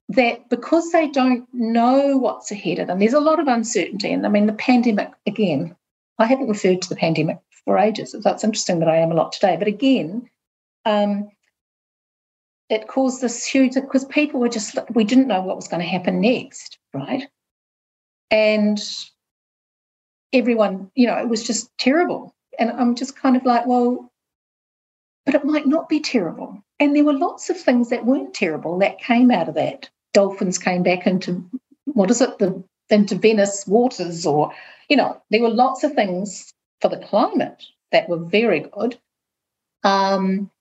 [0.09, 4.25] that because they don't know what's ahead of them there's a lot of uncertainty and
[4.25, 5.75] i mean the pandemic again
[6.19, 8.13] i haven't referred to the pandemic for ages.
[8.13, 9.55] It's interesting that I am a lot today.
[9.57, 10.29] But again,
[10.85, 11.29] um,
[12.69, 15.87] it caused this huge because people were just we didn't know what was going to
[15.87, 17.27] happen next, right?
[18.31, 18.81] And
[20.31, 22.33] everyone, you know, it was just terrible.
[22.57, 24.11] And I'm just kind of like, well,
[25.25, 26.63] but it might not be terrible.
[26.79, 29.89] And there were lots of things that weren't terrible that came out of that.
[30.13, 31.49] Dolphins came back into
[31.85, 34.53] what is it, the into Venice waters, or
[34.89, 38.97] you know, there were lots of things for the climate that were very good.
[39.83, 40.51] Um,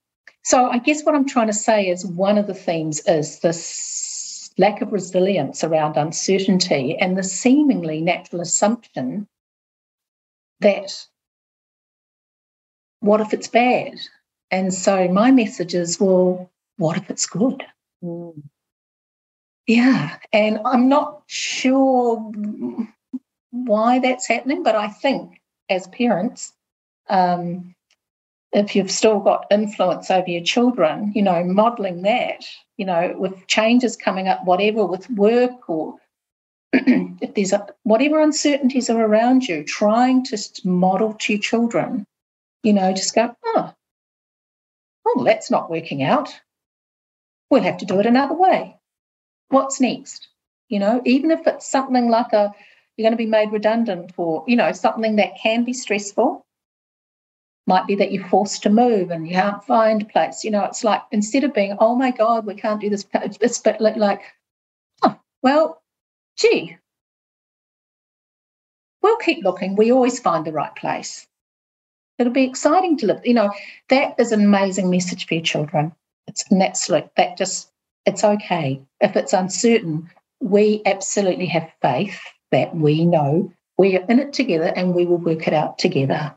[0.43, 4.51] so I guess what I'm trying to say is one of the themes is this
[4.57, 9.27] lack of resilience around uncertainty and the seemingly natural assumption
[10.59, 11.05] that
[12.99, 13.95] what if it's bad?
[14.53, 17.63] And so my message is, well, what if it's good?
[18.03, 18.43] Mm.
[19.65, 22.31] Yeah, and I'm not sure
[23.49, 25.41] why that's happening, but I think
[25.71, 26.53] as parents,
[27.09, 27.73] um,
[28.51, 32.45] if you've still got influence over your children, you know, modeling that,
[32.77, 35.95] you know, with changes coming up, whatever with work or
[36.73, 42.05] if there's a, whatever uncertainties are around you, trying to model to your children,
[42.61, 43.73] you know, just go, oh,
[45.23, 46.33] that's not working out.
[47.49, 48.77] We'll have to do it another way.
[49.49, 50.27] What's next?
[50.69, 52.53] You know, even if it's something like a
[52.95, 56.45] you're going to be made redundant or, you know, something that can be stressful.
[57.65, 60.43] Might be that you're forced to move and you can't find a place.
[60.43, 63.59] You know, it's like instead of being, oh my God, we can't do this, it's
[63.59, 64.21] bit like,
[65.01, 65.81] oh, well,
[66.37, 66.75] gee,
[69.01, 69.77] we'll keep looking.
[69.77, 71.25] We always find the right place.
[72.19, 73.21] It'll be exciting to live.
[73.25, 73.51] You know,
[73.89, 75.93] that is an amazing message for your children.
[76.27, 77.71] It's an absolute, that just,
[78.05, 78.81] it's okay.
[79.01, 80.09] If it's uncertain,
[80.39, 82.19] we absolutely have faith
[82.51, 86.35] that we know we are in it together and we will work it out together.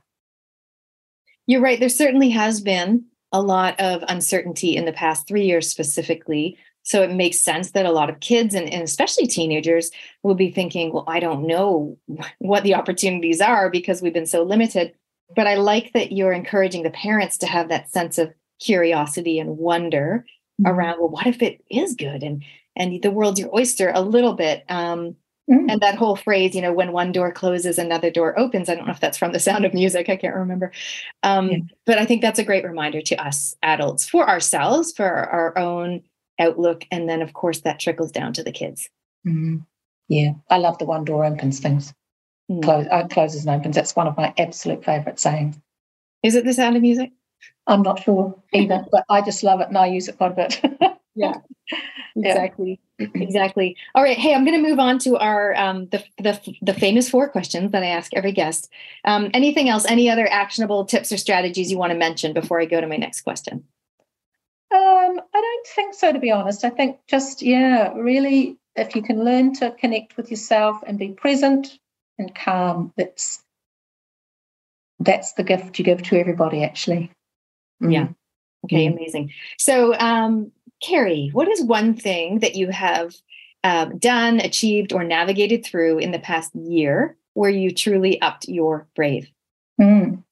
[1.46, 1.78] You're right.
[1.78, 6.56] There certainly has been a lot of uncertainty in the past three years specifically.
[6.82, 9.90] So it makes sense that a lot of kids and, and, especially teenagers
[10.22, 11.98] will be thinking, well, I don't know
[12.38, 14.94] what the opportunities are because we've been so limited.
[15.34, 19.58] But I like that you're encouraging the parents to have that sense of curiosity and
[19.58, 20.24] wonder
[20.60, 20.70] mm-hmm.
[20.72, 22.22] around, well, what if it is good?
[22.22, 22.44] And
[22.78, 24.64] and the world's your oyster a little bit.
[24.68, 25.16] Um,
[25.50, 25.70] Mm-hmm.
[25.70, 28.68] And that whole phrase, you know, when one door closes, another door opens.
[28.68, 30.08] I don't know if that's from the sound of music.
[30.08, 30.72] I can't remember.
[31.22, 31.58] Um, yeah.
[31.84, 36.02] But I think that's a great reminder to us adults for ourselves, for our own
[36.40, 36.84] outlook.
[36.90, 38.88] And then, of course, that trickles down to the kids.
[39.26, 39.58] Mm-hmm.
[40.08, 40.32] Yeah.
[40.50, 41.94] I love the one door opens things.
[42.50, 42.62] Mm.
[42.62, 43.74] Close, uh, closes and opens.
[43.74, 45.58] That's one of my absolute favorite sayings.
[46.22, 47.10] Is it the sound of music?
[47.66, 50.34] I'm not sure either, but I just love it and I use it quite a
[50.34, 50.60] bit.
[51.14, 51.34] yeah.
[52.16, 52.80] Exactly.
[52.98, 53.76] exactly.
[53.94, 54.16] All right.
[54.16, 57.72] Hey, I'm going to move on to our um, the, the the famous four questions
[57.72, 58.70] that I ask every guest.
[59.04, 59.84] Um, anything else?
[59.84, 62.96] Any other actionable tips or strategies you want to mention before I go to my
[62.96, 63.64] next question?
[64.72, 66.12] Um, I don't think so.
[66.12, 70.30] To be honest, I think just yeah, really, if you can learn to connect with
[70.30, 71.78] yourself and be present
[72.18, 73.42] and calm, that's
[75.00, 76.64] that's the gift you give to everybody.
[76.64, 77.10] Actually.
[77.82, 77.92] Mm.
[77.92, 78.08] Yeah.
[78.64, 78.86] Okay.
[78.86, 78.92] Mm.
[78.96, 79.32] Amazing.
[79.58, 80.52] So, um,
[80.82, 83.14] Kerry, what is one thing that you have
[83.64, 88.86] um, done, achieved, or navigated through in the past year where you truly upped your
[88.94, 89.30] brave?
[89.80, 90.22] Mm.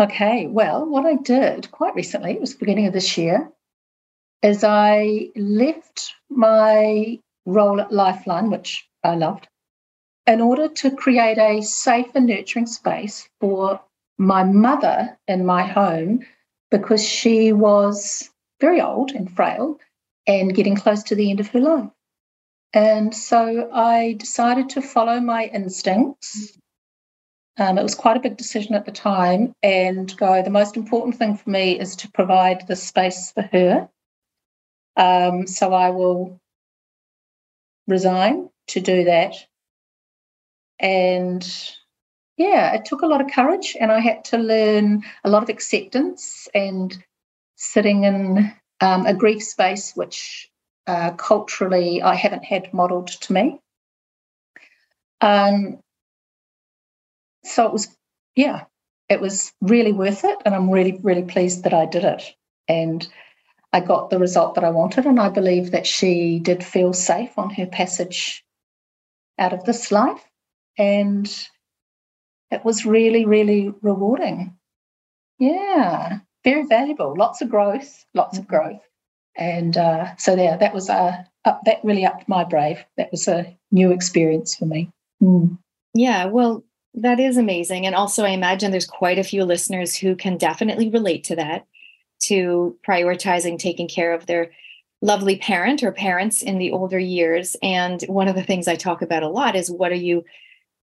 [0.00, 3.50] Okay, well, what I did quite recently, it was the beginning of this year,
[4.42, 9.46] is I left my role at Lifeline, which I loved,
[10.30, 13.80] in order to create a safe and nurturing space for
[14.16, 16.20] my mother in my home
[16.70, 19.80] because she was very old and frail
[20.28, 21.90] and getting close to the end of her life.
[22.72, 26.56] And so I decided to follow my instincts.
[27.58, 31.16] Um, it was quite a big decision at the time, and go, the most important
[31.16, 33.88] thing for me is to provide the space for her.
[34.96, 36.40] Um, so I will
[37.88, 39.34] resign to do that.
[40.80, 41.46] And
[42.36, 45.50] yeah, it took a lot of courage, and I had to learn a lot of
[45.50, 46.96] acceptance and
[47.56, 50.50] sitting in um, a grief space, which
[50.86, 53.60] uh, culturally I haven't had modelled to me.
[55.20, 55.80] Um,
[57.44, 57.94] so it was,
[58.34, 58.64] yeah,
[59.10, 62.34] it was really worth it, and I'm really, really pleased that I did it.
[62.68, 63.06] And
[63.72, 67.36] I got the result that I wanted, and I believe that she did feel safe
[67.36, 68.44] on her passage
[69.38, 70.24] out of this life.
[70.78, 71.30] And
[72.50, 74.56] it was really, really rewarding.
[75.38, 77.14] Yeah, very valuable.
[77.16, 78.80] Lots of growth, lots of growth.
[79.36, 82.84] And uh, so there, that was uh, that really upped my brave.
[82.96, 84.90] That was a new experience for me.
[85.22, 85.58] Mm.
[85.94, 86.64] Yeah, well,
[86.94, 87.86] that is amazing.
[87.86, 91.66] And also, I imagine there's quite a few listeners who can definitely relate to that,
[92.24, 94.50] to prioritizing taking care of their
[95.02, 97.56] lovely parent or parents in the older years.
[97.62, 100.24] And one of the things I talk about a lot is what are you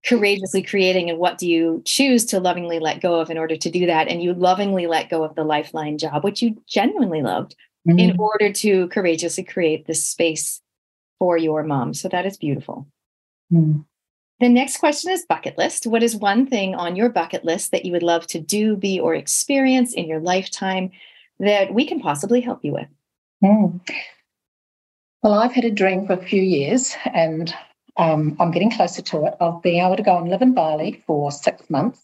[0.06, 3.70] courageously creating and what do you choose to lovingly let go of in order to
[3.70, 7.56] do that and you lovingly let go of the lifeline job which you genuinely loved
[7.86, 7.98] mm-hmm.
[7.98, 10.60] in order to courageously create this space
[11.18, 12.86] for your mom so that is beautiful
[13.52, 13.80] mm-hmm.
[14.38, 17.84] the next question is bucket list what is one thing on your bucket list that
[17.84, 20.90] you would love to do be or experience in your lifetime
[21.40, 22.88] that we can possibly help you with
[23.44, 23.80] mm.
[25.24, 27.52] well i've had a dream for a few years and
[27.98, 31.02] um, I'm getting closer to it, of being able to go and live in Bali
[31.06, 32.00] for six months.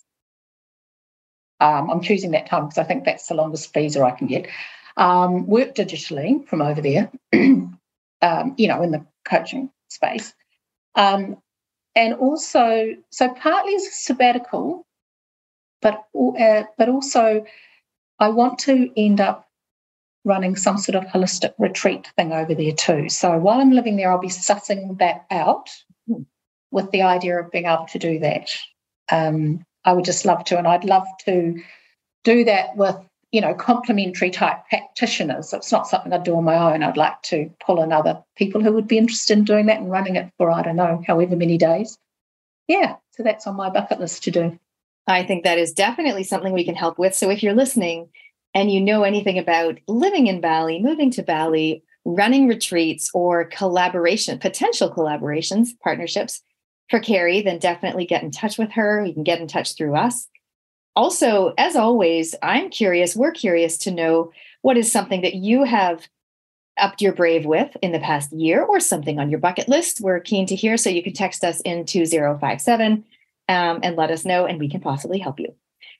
[1.61, 4.49] Um, I'm choosing that time because I think that's the longest visa I can get.
[4.97, 7.79] Um, work digitally from over there, um,
[8.57, 10.35] you know, in the coaching space.
[10.95, 11.39] Um,
[11.95, 14.85] and also, so partly as a sabbatical,
[15.81, 17.45] but, uh, but also
[18.19, 19.44] I want to end up
[20.25, 23.09] running some sort of holistic retreat thing over there too.
[23.09, 25.71] So while I'm living there, I'll be sussing that out
[26.71, 28.51] with the idea of being able to do that.
[29.13, 31.63] Um, I would just love to, and I'd love to
[32.25, 32.97] do that with
[33.33, 35.53] you know complementary type practitioners.
[35.53, 36.83] It's not something I'd do on my own.
[36.83, 39.91] I'd like to pull in other people who would be interested in doing that and
[39.91, 41.99] running it for I don't know however many days.
[42.67, 44.59] Yeah, so that's on my bucket list to do.
[45.07, 47.15] I think that is definitely something we can help with.
[47.15, 48.09] So if you're listening
[48.55, 54.39] and you know anything about living in Bali, moving to Bali, running retreats, or collaboration,
[54.39, 56.43] potential collaborations, partnerships
[56.91, 59.05] for Kerry, then definitely get in touch with her.
[59.05, 60.29] You can get in touch through us.
[60.97, 64.31] Also, as always, I'm curious, we're curious to know
[64.63, 66.07] what is something that you have
[66.79, 70.01] upped your brave with in the past year or something on your bucket list.
[70.01, 70.77] We're keen to hear.
[70.77, 73.05] So you can text us in 2057
[73.49, 75.55] um, and let us know, and we can possibly help you.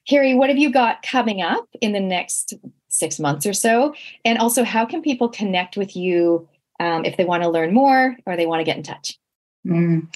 [0.07, 2.53] Kerry, what have you got coming up in the next
[2.89, 3.95] six months or so?
[4.23, 6.47] And also, how can people connect with you
[6.79, 9.17] um, if they want to learn more or they want to get in touch?
[9.65, 10.07] Mm.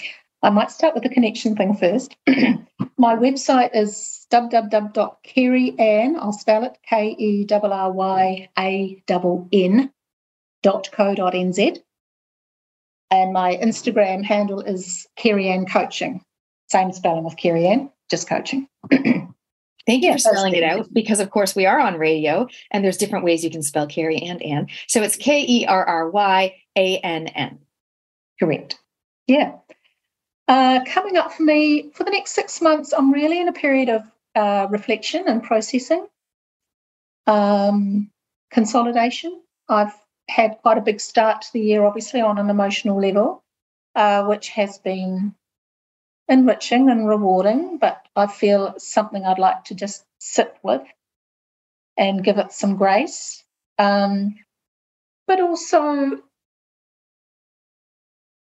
[0.42, 2.16] I might start with the connection thing first.
[2.96, 9.02] My website is www.kerryann, I'll spell it K E R R Y A
[9.52, 9.92] N
[10.62, 11.78] dot co dot nz.
[13.10, 16.22] And my Instagram handle is Kerryann Coaching.
[16.68, 18.68] Same spelling with Kerryann, just coaching.
[19.86, 22.96] Thank you for spelling it out because, of course, we are on radio and there's
[22.96, 24.68] different ways you can spell Kerry and Ann.
[24.86, 27.58] So it's K E R R Y A N N.
[28.38, 28.78] Correct.
[29.26, 29.54] Yeah.
[30.48, 33.88] Uh, coming up for me for the next six months, I'm really in a period
[33.88, 34.02] of
[34.34, 36.06] uh, reflection and processing,
[37.26, 38.10] um,
[38.50, 39.40] consolidation.
[39.68, 39.94] I've
[40.28, 43.44] had quite a big start to the year, obviously, on an emotional level,
[43.94, 45.34] uh, which has been
[46.30, 50.82] enriching and rewarding, but I feel something I'd like to just sit with
[51.98, 53.44] and give it some grace.
[53.78, 54.36] Um,
[55.26, 56.22] but also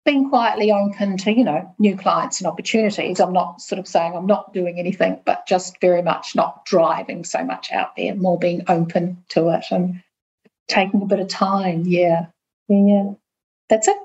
[0.05, 3.19] being quietly open to, you know, new clients and opportunities.
[3.19, 7.23] I'm not sort of saying I'm not doing anything, but just very much not driving
[7.23, 10.01] so much out there, more being open to it and
[10.67, 11.83] taking a bit of time.
[11.85, 12.27] Yeah.
[12.69, 13.13] Yeah.
[13.69, 13.97] That's it.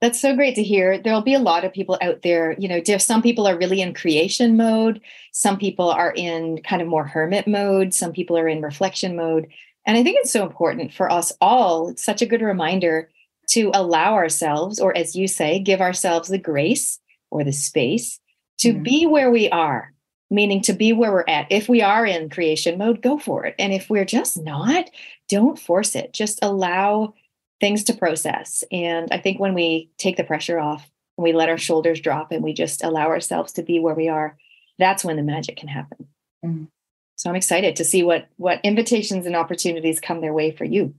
[0.00, 0.98] That's so great to hear.
[0.98, 2.54] There'll be a lot of people out there.
[2.58, 5.00] You know, some people are really in creation mode.
[5.32, 7.94] Some people are in kind of more hermit mode.
[7.94, 9.48] Some people are in reflection mode.
[9.86, 11.88] And I think it's so important for us all.
[11.88, 13.08] It's such a good reminder
[13.50, 16.98] to allow ourselves, or as you say, give ourselves the grace
[17.30, 18.20] or the space
[18.58, 18.82] to mm-hmm.
[18.82, 19.92] be where we are,
[20.30, 21.46] meaning to be where we're at.
[21.50, 23.54] If we are in creation mode, go for it.
[23.58, 24.90] And if we're just not,
[25.28, 26.12] don't force it.
[26.12, 27.14] Just allow
[27.60, 28.64] things to process.
[28.70, 32.30] And I think when we take the pressure off, and we let our shoulders drop
[32.30, 34.36] and we just allow ourselves to be where we are,
[34.78, 36.06] that's when the magic can happen.
[36.44, 36.64] Mm-hmm.
[37.16, 40.94] So I'm excited to see what what invitations and opportunities come their way for you.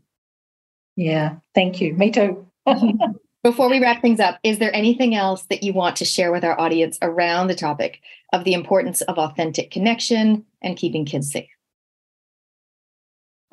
[0.96, 1.36] Yeah.
[1.54, 1.94] Thank you.
[1.94, 2.48] Me too.
[3.44, 6.44] Before we wrap things up, is there anything else that you want to share with
[6.44, 8.02] our audience around the topic
[8.34, 11.50] of the importance of authentic connection and keeping kids safe?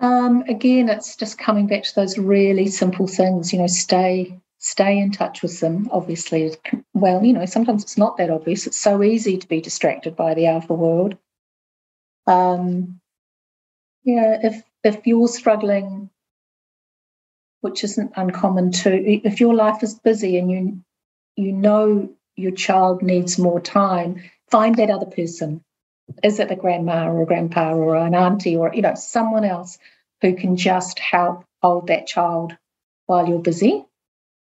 [0.04, 3.54] Um, again, it's just coming back to those really simple things.
[3.54, 5.88] You know, stay stay in touch with them.
[5.90, 6.54] Obviously,
[6.92, 8.66] well, you know, sometimes it's not that obvious.
[8.66, 11.16] It's so easy to be distracted by the outer world.
[12.26, 13.00] Um,
[14.04, 16.10] yeah, if if you're struggling,
[17.62, 20.82] which isn't uncommon too, if your life is busy and you
[21.36, 25.64] you know your child needs more time, find that other person.
[26.22, 29.78] Is it a grandma or a grandpa or an auntie or you know someone else
[30.24, 32.56] who can just help hold that child
[33.06, 33.84] while you're busy?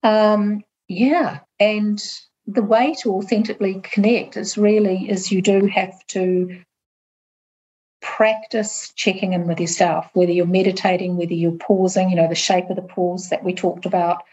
[0.03, 2.03] Um, yeah, and
[2.47, 6.61] the way to authentically connect is really is you do have to
[8.01, 12.69] practice checking in with yourself, whether you're meditating, whether you're pausing, you know, the shape
[12.69, 14.23] of the pause that we talked about,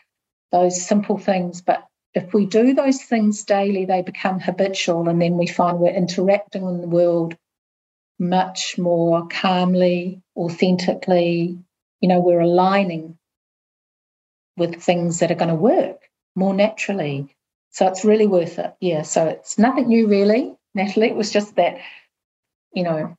[0.53, 1.63] those simple things.
[1.63, 5.91] But if we do those things daily, they become habitual, and then we find we're
[5.95, 7.37] interacting in the world
[8.19, 11.59] much more calmly, authentically.
[12.01, 13.19] You know, we're aligning
[14.57, 16.03] with things that are going to work
[16.35, 17.35] more naturally.
[17.71, 18.75] So it's really worth it.
[18.81, 19.03] Yeah.
[19.03, 21.09] So it's nothing new, really, Natalie.
[21.09, 21.79] It was just that,
[22.73, 23.17] you know,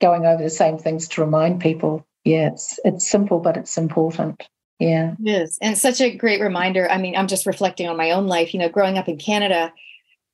[0.00, 2.06] going over the same things to remind people.
[2.24, 4.46] Yeah, it's it's simple, but it's important.
[4.78, 5.14] Yeah.
[5.18, 5.58] Yes.
[5.60, 6.90] And such a great reminder.
[6.90, 8.52] I mean, I'm just reflecting on my own life.
[8.54, 9.72] You know, growing up in Canada,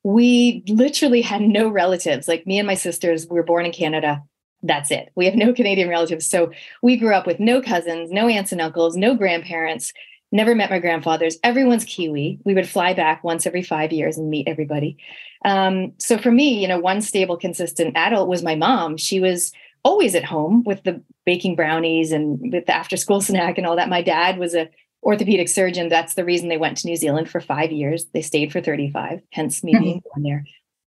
[0.03, 2.27] we literally had no relatives.
[2.27, 4.23] Like me and my sisters we were born in Canada.
[4.63, 5.11] That's it.
[5.15, 6.25] We have no Canadian relatives.
[6.25, 9.93] So we grew up with no cousins, no aunts and uncles, no grandparents,
[10.31, 11.37] never met my grandfathers.
[11.43, 12.39] Everyone's Kiwi.
[12.43, 14.97] We would fly back once every five years and meet everybody.
[15.45, 18.97] Um, so for me, you know, one stable, consistent adult was my mom.
[18.97, 19.51] She was
[19.83, 23.75] always at home with the baking brownies and with the after school snack and all
[23.75, 23.89] that.
[23.89, 24.69] My dad was a
[25.07, 25.87] orthopedic surgeon.
[25.87, 28.05] That's the reason they went to New Zealand for five years.
[28.13, 29.83] They stayed for 35, hence me mm-hmm.
[29.83, 30.45] being born there.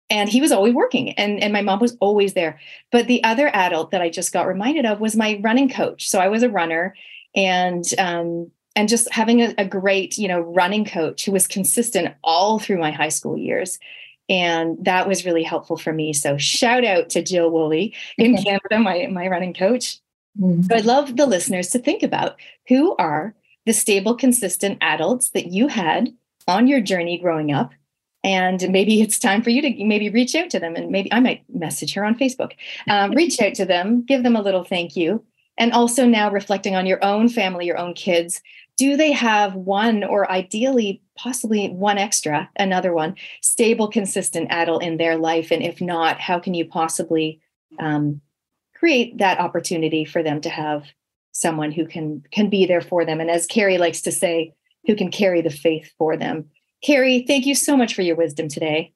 [0.09, 2.59] And he was always working and, and my mom was always there.
[2.91, 6.09] But the other adult that I just got reminded of was my running coach.
[6.09, 6.95] So I was a runner
[7.35, 12.15] and um, and just having a, a, great you know running coach who was consistent
[12.23, 13.79] all through my high school years
[14.29, 18.79] and that was really helpful for me so shout out to jill woolley in canada
[18.79, 19.99] my, my running coach
[20.39, 20.63] mm-hmm.
[20.63, 22.37] so i'd love the listeners to think about
[22.69, 23.35] who are
[23.67, 26.15] the stable consistent adults that you had
[26.49, 27.73] on your journey growing up.
[28.25, 31.21] And maybe it's time for you to maybe reach out to them and maybe i
[31.21, 32.53] might message her on facebook.
[32.89, 35.25] Um, reach out to them give them a little thank you.
[35.59, 38.41] And also now reflecting on your own family your own kids
[38.77, 44.97] do they have one or ideally possibly one extra another one stable consistent adult in
[44.97, 45.51] their life?
[45.51, 47.41] And if not how can you possibly
[47.79, 48.21] um,
[48.75, 50.85] create that opportunity for them to have
[51.41, 54.53] someone who can can be there for them and as kerry likes to say
[54.87, 56.45] who can carry the faith for them
[56.83, 58.93] kerry thank you so much for your wisdom today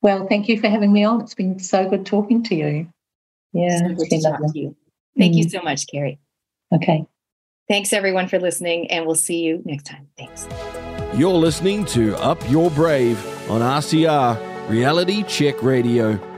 [0.00, 2.88] well thank you for having me on it's been so good talking to you
[3.52, 4.76] yeah so good to talk to you.
[5.18, 5.38] thank mm.
[5.38, 6.18] you so much kerry
[6.74, 7.06] okay
[7.68, 10.08] Thanks everyone for listening, and we'll see you next time.
[10.18, 10.46] Thanks.
[11.14, 13.18] You're listening to Up Your Brave
[13.50, 16.31] on RCR Reality Check Radio.